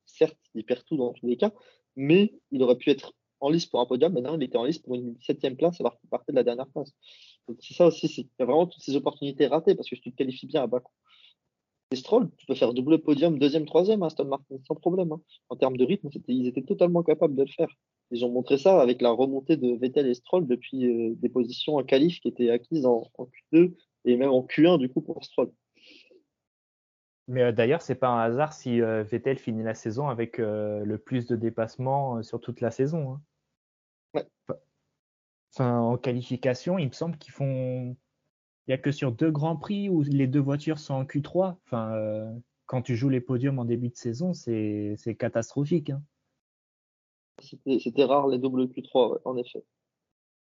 certes, 0.05 0.39
il 0.53 0.63
perd 0.63 0.85
tout 0.85 0.95
dans 0.95 1.11
tous 1.11 1.27
les 1.27 1.35
cas, 1.35 1.51
mais 1.97 2.33
il 2.51 2.63
aurait 2.63 2.77
pu 2.77 2.89
être 2.89 3.13
en 3.41 3.49
lice 3.49 3.65
pour 3.65 3.81
un 3.81 3.85
podium. 3.85 4.13
Maintenant, 4.13 4.37
il 4.37 4.43
était 4.43 4.57
en 4.57 4.63
lice 4.63 4.79
pour 4.79 4.95
une 4.95 5.17
septième 5.19 5.57
place 5.57 5.81
alors 5.81 5.99
qu'il 5.99 6.09
partait 6.09 6.31
de 6.31 6.37
la 6.37 6.43
dernière 6.43 6.67
place. 6.67 6.93
Donc, 7.47 7.57
c'est 7.61 7.73
ça 7.73 7.87
aussi, 7.87 8.07
il 8.07 8.29
y 8.39 8.43
a 8.43 8.45
vraiment 8.45 8.67
toutes 8.67 8.81
ces 8.81 8.95
opportunités 8.95 9.47
ratées 9.47 9.75
parce 9.75 9.89
que 9.89 9.95
si 9.95 10.01
tu 10.01 10.11
te 10.11 10.17
qualifies 10.17 10.47
bien 10.47 10.63
à 10.63 10.67
Bakou. 10.67 10.91
Et 11.91 11.95
Stroll, 11.95 12.29
tu 12.37 12.47
peux 12.47 12.55
faire 12.55 12.73
double 12.73 12.99
podium, 12.99 13.37
deuxième, 13.37 13.65
troisième 13.65 14.01
à 14.01 14.07
Aston 14.07 14.25
Martin 14.25 14.55
sans 14.67 14.75
problème. 14.75 15.11
Hein. 15.11 15.21
En 15.49 15.55
termes 15.55 15.77
de 15.77 15.85
rythme, 15.85 16.09
ils 16.27 16.47
étaient 16.47 16.63
totalement 16.63 17.03
capables 17.03 17.35
de 17.35 17.43
le 17.43 17.49
faire. 17.49 17.69
Ils 18.09 18.25
ont 18.25 18.31
montré 18.31 18.57
ça 18.57 18.81
avec 18.81 19.01
la 19.01 19.11
remontée 19.11 19.55
de 19.55 19.77
Vettel 19.77 20.07
et 20.07 20.15
Stroll 20.15 20.47
depuis 20.47 20.87
euh, 20.87 21.13
des 21.17 21.29
positions 21.29 21.75
en 21.75 21.83
qualif 21.83 22.19
qui 22.21 22.27
étaient 22.27 22.49
acquises 22.49 22.85
en, 22.85 23.03
en, 23.17 23.25
Q2 23.25 23.73
et 24.05 24.17
même 24.17 24.31
en 24.31 24.41
Q1 24.41 24.79
du 24.79 24.89
coup 24.89 25.01
pour 25.01 25.23
Stroll. 25.23 25.51
Mais 27.27 27.41
euh, 27.41 27.51
d'ailleurs, 27.51 27.81
c'est 27.81 27.95
pas 27.95 28.09
un 28.09 28.19
hasard 28.19 28.53
si 28.53 28.81
euh, 28.81 29.03
Vettel 29.03 29.37
finit 29.37 29.63
la 29.63 29.73
saison 29.73 30.07
avec 30.07 30.39
euh, 30.39 30.85
le 30.85 30.97
plus 30.97 31.25
de 31.25 31.35
dépassements 31.35 32.21
sur 32.21 32.39
toute 32.39 32.61
la 32.61 32.71
saison. 32.71 33.13
Hein. 33.13 33.21
Ouais. 34.13 34.55
Enfin, 35.55 35.79
en 35.79 35.97
qualification, 35.97 36.77
il 36.77 36.87
me 36.87 36.91
semble 36.91 37.17
qu'ils 37.17 37.31
font. 37.31 37.95
Il 38.67 38.71
n'y 38.71 38.73
a 38.73 38.77
que 38.77 38.91
sur 38.91 39.11
deux 39.13 39.31
grands 39.31 39.55
prix 39.55 39.89
où 39.89 40.01
les 40.01 40.27
deux 40.27 40.39
voitures 40.39 40.79
sont 40.79 40.95
en 40.95 41.05
Q3. 41.05 41.55
Enfin, 41.65 42.35
quand 42.65 42.81
tu 42.81 42.95
joues 42.95 43.09
les 43.09 43.21
podiums 43.21 43.59
en 43.59 43.65
début 43.65 43.89
de 43.89 43.95
saison, 43.95 44.33
c'est 44.33 45.15
catastrophique. 45.17 45.91
Hein. 45.91 46.01
C'était 47.79 48.03
rare 48.03 48.27
les 48.27 48.37
doubles 48.37 48.65
Q3, 48.65 49.19
en 49.23 49.37
effet. 49.37 49.63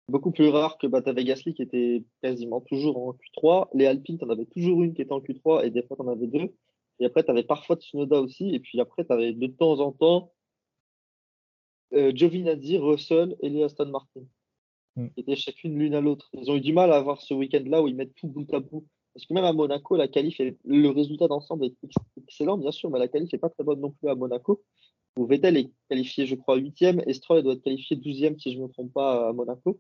Beaucoup 0.08 0.32
plus 0.32 0.48
rare 0.48 0.78
que 0.78 0.86
Bata 0.86 1.14
Gasly 1.14 1.54
qui 1.54 1.62
était 1.62 2.04
quasiment 2.20 2.60
toujours 2.60 2.98
en 2.98 3.12
Q3. 3.12 3.68
Les 3.74 3.86
Alpines, 3.86 4.18
tu 4.18 4.24
en 4.24 4.30
avais 4.30 4.46
toujours 4.46 4.82
une 4.82 4.94
qui 4.94 5.02
était 5.02 5.12
en 5.12 5.20
Q3 5.20 5.64
et 5.64 5.70
des 5.70 5.82
fois 5.82 5.96
tu 5.96 6.02
en 6.02 6.08
avais 6.08 6.26
deux. 6.26 6.54
Et 6.98 7.06
après, 7.06 7.22
tu 7.24 7.30
avais 7.30 7.44
parfois 7.44 7.76
Tsunoda 7.76 8.20
aussi. 8.20 8.54
Et 8.54 8.60
puis 8.60 8.80
après, 8.80 9.04
tu 9.04 9.12
avais 9.12 9.32
de 9.32 9.46
temps 9.46 9.78
en 9.80 9.92
temps 9.92 10.32
euh, 11.92 12.12
Giovinazzi, 12.14 12.78
Russell 12.78 13.36
et 13.40 13.48
les 13.48 13.62
Aston 13.62 13.86
Martin. 13.86 14.22
Mm. 14.96 15.09
Qui 15.09 15.20
étaient 15.20 15.37
chacune 15.37 15.78
l'une 15.78 15.94
à 15.94 16.00
l'autre. 16.00 16.30
Ils 16.35 16.50
ont 16.50 16.57
eu 16.57 16.61
du 16.61 16.72
mal 16.72 16.92
à 16.92 16.96
avoir 16.96 17.20
ce 17.20 17.35
week-end-là 17.35 17.83
où 17.83 17.88
ils 17.88 17.96
mettent 17.96 18.14
tout 18.14 18.28
bout 18.28 18.52
à 18.54 18.61
bout. 18.61 18.87
Parce 19.12 19.26
que 19.26 19.35
même 19.35 19.44
à 19.44 19.52
Monaco, 19.52 19.96
la 19.96 20.09
qualif, 20.09 20.40
le 20.64 20.88
résultat 20.88 21.28
d'ensemble 21.28 21.66
est 21.66 21.76
excellent, 22.16 22.59
bien 22.59 22.72
sûr, 22.72 22.90
mais 22.90 22.98
la 22.98 23.09
qualif 23.09 23.33
n'est 23.33 23.38
pas 23.38 23.50
très 23.50 23.62
bonne 23.62 23.80
non 23.80 23.90
plus 23.90 24.09
à 24.09 24.14
Monaco. 24.14 24.62
Où 25.16 25.26
Vettel 25.26 25.57
est 25.57 25.70
qualifié, 25.88 26.26
je 26.26 26.35
crois, 26.35 26.59
8e 26.59 27.00
et 27.07 27.42
doit 27.42 27.52
être 27.52 27.62
qualifié 27.62 27.96
12e, 27.96 28.38
si 28.40 28.52
je 28.52 28.59
ne 28.59 28.64
me 28.64 28.68
trompe 28.68 28.92
pas, 28.92 29.28
à 29.28 29.33
Monaco. 29.33 29.78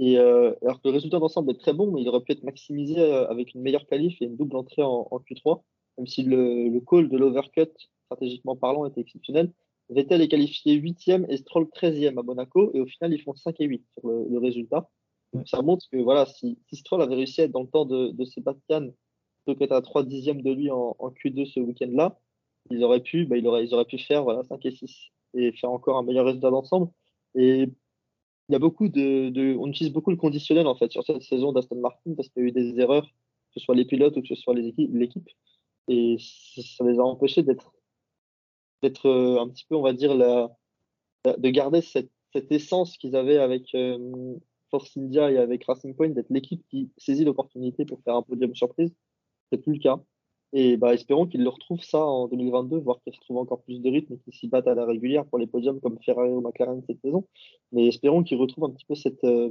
Et 0.00 0.18
euh, 0.18 0.52
alors 0.62 0.80
que 0.82 0.88
le 0.88 0.94
résultat 0.94 1.20
d'ensemble 1.20 1.52
est 1.52 1.60
très 1.60 1.72
bon, 1.72 1.92
mais 1.92 2.02
il 2.02 2.08
aurait 2.08 2.22
pu 2.22 2.32
être 2.32 2.42
maximisé 2.42 2.98
euh, 2.98 3.28
avec 3.28 3.54
une 3.54 3.62
meilleure 3.62 3.86
qualif 3.86 4.20
et 4.20 4.24
une 4.24 4.36
double 4.36 4.56
entrée 4.56 4.82
en, 4.82 5.06
en 5.08 5.18
Q3 5.18 5.60
même 5.98 6.06
si 6.06 6.22
le, 6.22 6.68
le 6.68 6.80
call 6.80 7.08
de 7.08 7.16
l'overcut, 7.16 7.70
stratégiquement 8.06 8.56
parlant, 8.56 8.86
était 8.86 9.00
exceptionnel. 9.00 9.52
Vettel 9.90 10.22
est 10.22 10.28
qualifié 10.28 10.76
8e 10.80 11.26
et 11.28 11.36
Stroll 11.36 11.64
13e 11.66 12.18
à 12.18 12.22
Monaco, 12.22 12.70
et 12.74 12.80
au 12.80 12.86
final, 12.86 13.12
ils 13.12 13.22
font 13.22 13.34
5 13.34 13.60
et 13.60 13.66
8 13.66 13.84
sur 13.98 14.08
le, 14.08 14.26
le 14.28 14.38
résultat. 14.38 14.88
Donc, 15.32 15.48
ça 15.48 15.62
montre 15.62 15.86
que 15.90 15.98
voilà, 15.98 16.26
si, 16.26 16.58
si, 16.68 16.76
Stroll 16.76 17.02
avait 17.02 17.16
réussi 17.16 17.40
à 17.42 17.44
être 17.44 17.52
dans 17.52 17.62
le 17.62 17.68
temps 17.68 17.84
de, 17.84 18.10
de 18.12 18.24
Sébastien, 18.24 18.90
plutôt 19.44 19.58
qu'être 19.58 19.72
à 19.72 19.82
3 19.82 20.04
dixièmes 20.04 20.42
de 20.42 20.52
lui 20.52 20.70
en, 20.70 20.96
en 20.98 21.10
Q2 21.10 21.46
ce 21.46 21.60
week-end-là, 21.60 22.18
ils 22.70 22.82
auraient 22.82 23.02
pu, 23.02 23.26
bah, 23.26 23.36
ils 23.36 23.46
auraient, 23.46 23.64
ils 23.64 23.74
auraient 23.74 23.84
pu 23.84 23.98
faire 23.98 24.24
voilà, 24.24 24.42
5 24.44 24.64
et 24.64 24.70
6 24.70 25.10
et 25.34 25.52
faire 25.52 25.70
encore 25.70 25.98
un 25.98 26.02
meilleur 26.02 26.26
résultat 26.26 26.50
d'ensemble. 26.50 26.90
Et 27.34 27.68
il 28.48 28.52
y 28.52 28.54
a 28.54 28.58
beaucoup 28.58 28.88
de, 28.88 29.30
de, 29.30 29.56
on 29.58 29.68
utilise 29.68 29.92
beaucoup 29.92 30.10
le 30.10 30.16
conditionnel 30.16 30.66
en 30.66 30.74
fait 30.76 30.90
sur 30.92 31.02
cette 31.02 31.22
saison 31.22 31.52
d'Aston 31.52 31.80
Martin 31.80 32.14
parce 32.14 32.28
qu'il 32.28 32.42
y 32.42 32.46
a 32.46 32.48
eu 32.48 32.52
des 32.52 32.78
erreurs, 32.80 33.06
que 33.06 33.58
ce 33.58 33.60
soit 33.60 33.74
les 33.74 33.84
pilotes 33.84 34.16
ou 34.16 34.22
que 34.22 34.28
ce 34.28 34.34
soit 34.34 34.54
l'équipe 34.54 35.28
et 35.88 36.16
ça 36.18 36.84
les 36.84 36.98
a 36.98 37.02
empêchés 37.02 37.42
d'être 37.42 37.73
d'être 38.84 39.06
euh, 39.06 39.40
un 39.40 39.48
petit 39.48 39.64
peu, 39.68 39.76
on 39.76 39.82
va 39.82 39.92
dire, 39.92 40.14
la, 40.14 40.50
de 41.38 41.50
garder 41.50 41.80
cette, 41.80 42.10
cette 42.32 42.52
essence 42.52 42.96
qu'ils 42.98 43.16
avaient 43.16 43.38
avec 43.38 43.74
euh, 43.74 44.36
Force 44.70 44.96
India 44.96 45.30
et 45.30 45.38
avec 45.38 45.64
Racing 45.64 45.94
Point, 45.94 46.10
d'être 46.10 46.30
l'équipe 46.30 46.62
qui 46.68 46.90
saisit 46.98 47.24
l'opportunité 47.24 47.84
pour 47.86 48.00
faire 48.02 48.16
un 48.16 48.22
podium 48.22 48.54
surprise. 48.54 48.94
C'est 49.50 49.58
plus 49.58 49.74
le 49.74 49.78
cas. 49.78 50.00
Et 50.52 50.76
bah, 50.76 50.94
espérons 50.94 51.26
qu'ils 51.26 51.42
le 51.42 51.48
retrouvent 51.48 51.82
ça 51.82 52.04
en 52.04 52.28
2022, 52.28 52.78
voire 52.78 53.00
qu'ils 53.02 53.14
retrouvent 53.14 53.38
encore 53.38 53.62
plus 53.62 53.80
de 53.80 53.90
rythme 53.90 54.14
et 54.14 54.18
qu'ils 54.18 54.34
s'y 54.34 54.48
battent 54.48 54.68
à 54.68 54.74
la 54.74 54.84
régulière 54.84 55.26
pour 55.26 55.38
les 55.38 55.46
podiums 55.46 55.80
comme 55.80 55.98
Ferrari 56.04 56.30
ou 56.30 56.40
McLaren 56.40 56.82
cette 56.86 57.00
saison. 57.00 57.26
Mais 57.72 57.86
espérons 57.88 58.22
qu'ils 58.22 58.38
retrouvent 58.38 58.64
un 58.64 58.70
petit 58.70 58.84
peu 58.86 58.94
cette, 58.94 59.24
euh, 59.24 59.50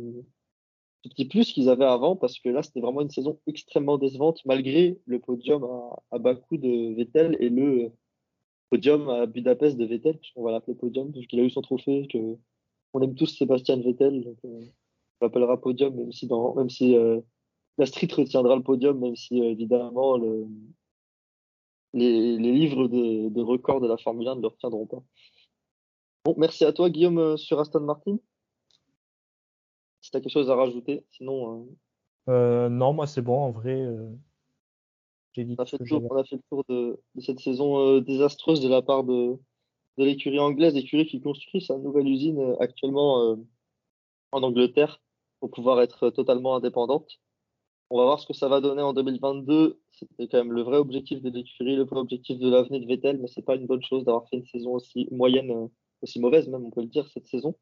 petit 1.03 1.25
plus 1.25 1.51
qu'ils 1.51 1.69
avaient 1.69 1.85
avant 1.85 2.15
parce 2.15 2.39
que 2.39 2.49
là, 2.49 2.63
c'était 2.63 2.79
vraiment 2.79 3.01
une 3.01 3.09
saison 3.09 3.39
extrêmement 3.47 3.97
décevante 3.97 4.41
malgré 4.45 4.99
le 5.05 5.19
podium 5.19 5.63
à, 5.63 6.15
à 6.15 6.19
Bakou 6.19 6.57
de 6.57 6.93
Vettel 6.95 7.35
et 7.39 7.49
le 7.49 7.91
podium 8.69 9.09
à 9.09 9.25
Budapest 9.25 9.77
de 9.77 9.85
Vettel, 9.85 10.17
puisqu'on 10.17 10.43
va 10.43 10.51
l'appeler 10.51 10.75
podium 10.75 11.11
parce 11.11 11.25
qu'il 11.27 11.39
a 11.39 11.43
eu 11.43 11.49
son 11.49 11.61
trophée, 11.61 12.07
que 12.11 12.37
on 12.93 13.01
aime 13.01 13.15
tous 13.15 13.37
Sébastien 13.37 13.77
Vettel, 13.77 14.23
donc 14.23 14.37
euh, 14.45 14.65
on 15.21 15.25
l'appellera 15.25 15.59
podium 15.59 15.95
même 15.95 16.11
si, 16.11 16.27
dans, 16.27 16.53
même 16.55 16.69
si 16.69 16.95
euh, 16.95 17.21
la 17.77 17.85
street 17.85 18.09
retiendra 18.15 18.55
le 18.55 18.63
podium, 18.63 18.99
même 18.99 19.15
si 19.15 19.41
euh, 19.41 19.51
évidemment 19.51 20.17
le, 20.17 20.47
les, 21.93 22.37
les, 22.37 22.51
livres 22.51 22.87
de, 22.87 23.29
de 23.29 23.41
records 23.41 23.81
de 23.81 23.87
la 23.87 23.97
Formule 23.97 24.27
1 24.27 24.35
ne 24.35 24.41
le 24.41 24.47
retiendront 24.47 24.85
pas. 24.85 25.03
Bon, 26.25 26.35
merci 26.37 26.65
à 26.65 26.71
toi 26.71 26.89
Guillaume 26.89 27.37
sur 27.37 27.59
Aston 27.59 27.81
Martin 27.81 28.17
si 30.01 30.11
tu 30.11 30.17
as 30.17 30.21
quelque 30.21 30.33
chose 30.33 30.51
à 30.51 30.55
rajouter. 30.55 31.05
Sinon. 31.11 31.67
Non, 32.27 32.93
moi 32.93 33.07
c'est 33.07 33.21
bon, 33.21 33.39
en 33.39 33.51
vrai. 33.51 33.87
Euh, 35.37 35.43
dit 35.43 35.55
on, 35.57 35.61
a 35.61 35.65
fait 35.65 35.77
le 35.79 35.85
tour, 35.85 36.01
on 36.09 36.15
a 36.15 36.23
fait 36.23 36.35
le 36.35 36.41
tour 36.49 36.63
de, 36.69 36.99
de 37.15 37.21
cette 37.21 37.39
saison 37.39 37.79
euh, 37.79 38.01
désastreuse 38.01 38.61
de 38.61 38.69
la 38.69 38.81
part 38.81 39.03
de, 39.03 39.37
de 39.97 40.03
l'écurie 40.03 40.39
anglaise, 40.39 40.73
l'écurie 40.73 41.05
qui 41.05 41.21
construit 41.21 41.61
sa 41.61 41.77
nouvelle 41.77 42.07
usine 42.07 42.39
euh, 42.39 42.55
actuellement 42.59 43.37
en 44.31 44.43
Angleterre 44.43 45.01
pour 45.39 45.51
pouvoir 45.51 45.81
être 45.81 46.09
totalement 46.09 46.55
indépendante. 46.55 47.19
On 47.89 47.97
va 47.97 48.05
voir 48.05 48.19
ce 48.19 48.25
que 48.25 48.33
ça 48.33 48.47
va 48.47 48.61
donner 48.61 48.81
en 48.81 48.93
2022. 48.93 49.79
C'était 49.91 50.27
quand 50.27 50.39
même 50.39 50.53
le 50.53 50.63
vrai 50.63 50.77
objectif 50.77 51.21
de 51.21 51.29
l'écurie, 51.29 51.75
le 51.75 51.83
vrai 51.83 51.99
objectif 51.99 52.39
de 52.39 52.49
l'avenir 52.49 52.81
de 52.81 52.87
Vettel, 52.87 53.19
mais 53.19 53.27
c'est 53.27 53.43
pas 53.43 53.55
une 53.55 53.67
bonne 53.67 53.83
chose 53.83 54.05
d'avoir 54.05 54.27
fait 54.29 54.37
une 54.37 54.45
saison 54.45 54.73
aussi 54.73 55.07
moyenne, 55.11 55.69
aussi 56.01 56.19
mauvaise 56.19 56.47
même, 56.47 56.65
on 56.65 56.71
peut 56.71 56.81
le 56.81 56.87
dire, 56.87 57.07
cette 57.09 57.27
saison. 57.27 57.55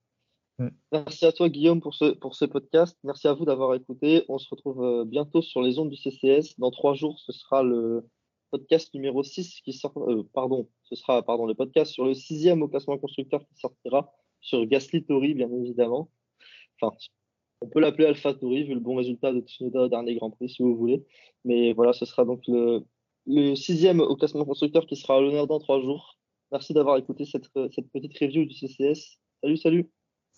Mm. 0.61 0.69
Merci 0.91 1.25
à 1.25 1.31
toi, 1.31 1.49
Guillaume, 1.49 1.81
pour 1.81 1.95
ce, 1.95 2.13
pour 2.13 2.35
ce 2.35 2.45
podcast. 2.45 2.95
Merci 3.03 3.27
à 3.27 3.33
vous 3.33 3.45
d'avoir 3.45 3.73
écouté. 3.73 4.23
On 4.29 4.37
se 4.37 4.47
retrouve 4.49 4.83
euh, 4.83 5.05
bientôt 5.05 5.41
sur 5.41 5.61
les 5.61 5.79
ondes 5.79 5.89
du 5.89 5.97
CCS. 5.97 6.59
Dans 6.59 6.69
trois 6.69 6.93
jours, 6.93 7.19
ce 7.19 7.31
sera 7.31 7.63
le 7.63 8.07
podcast 8.51 8.93
numéro 8.93 9.23
6 9.23 9.61
qui 9.61 9.73
sort, 9.73 9.97
euh, 9.97 10.27
pardon, 10.33 10.69
ce 10.83 10.95
sera, 10.95 11.23
pardon, 11.23 11.47
le 11.47 11.55
podcast 11.55 11.91
sur 11.91 12.05
le 12.05 12.13
sixième 12.13 12.61
au 12.61 12.67
classement 12.67 12.97
constructeur 12.99 13.41
qui 13.47 13.55
sortira 13.55 14.13
sur 14.39 14.63
Gasly 14.67 15.03
Tori, 15.03 15.33
bien 15.33 15.51
évidemment. 15.51 16.11
enfin, 16.79 16.95
on 17.61 17.67
peut 17.67 17.79
l'appeler 17.79 18.07
Alpha 18.07 18.33
Tauri 18.33 18.63
vu 18.63 18.73
le 18.75 18.79
bon 18.79 18.95
résultat 18.95 19.33
de 19.33 19.41
Tsunoda 19.41 19.83
au 19.83 19.87
dernier 19.87 20.15
Grand 20.15 20.31
Prix, 20.31 20.49
si 20.49 20.63
vous 20.63 20.75
voulez. 20.75 21.05
Mais 21.43 21.73
voilà, 21.73 21.93
ce 21.93 22.05
sera 22.05 22.23
donc 22.25 22.41
le, 22.47 22.85
le 23.25 23.55
sixième 23.55 23.99
au 23.99 24.15
classement 24.15 24.45
constructeur 24.45 24.85
qui 24.85 24.95
sera 24.95 25.17
à 25.17 25.21
l'honneur 25.21 25.47
dans 25.47 25.59
trois 25.59 25.81
jours. 25.81 26.19
Merci 26.51 26.73
d'avoir 26.73 26.97
écouté 26.97 27.25
cette, 27.25 27.49
cette 27.71 27.91
petite 27.91 28.17
review 28.19 28.45
du 28.45 28.53
CCS. 28.53 29.17
Salut, 29.41 29.57
salut. 29.57 29.91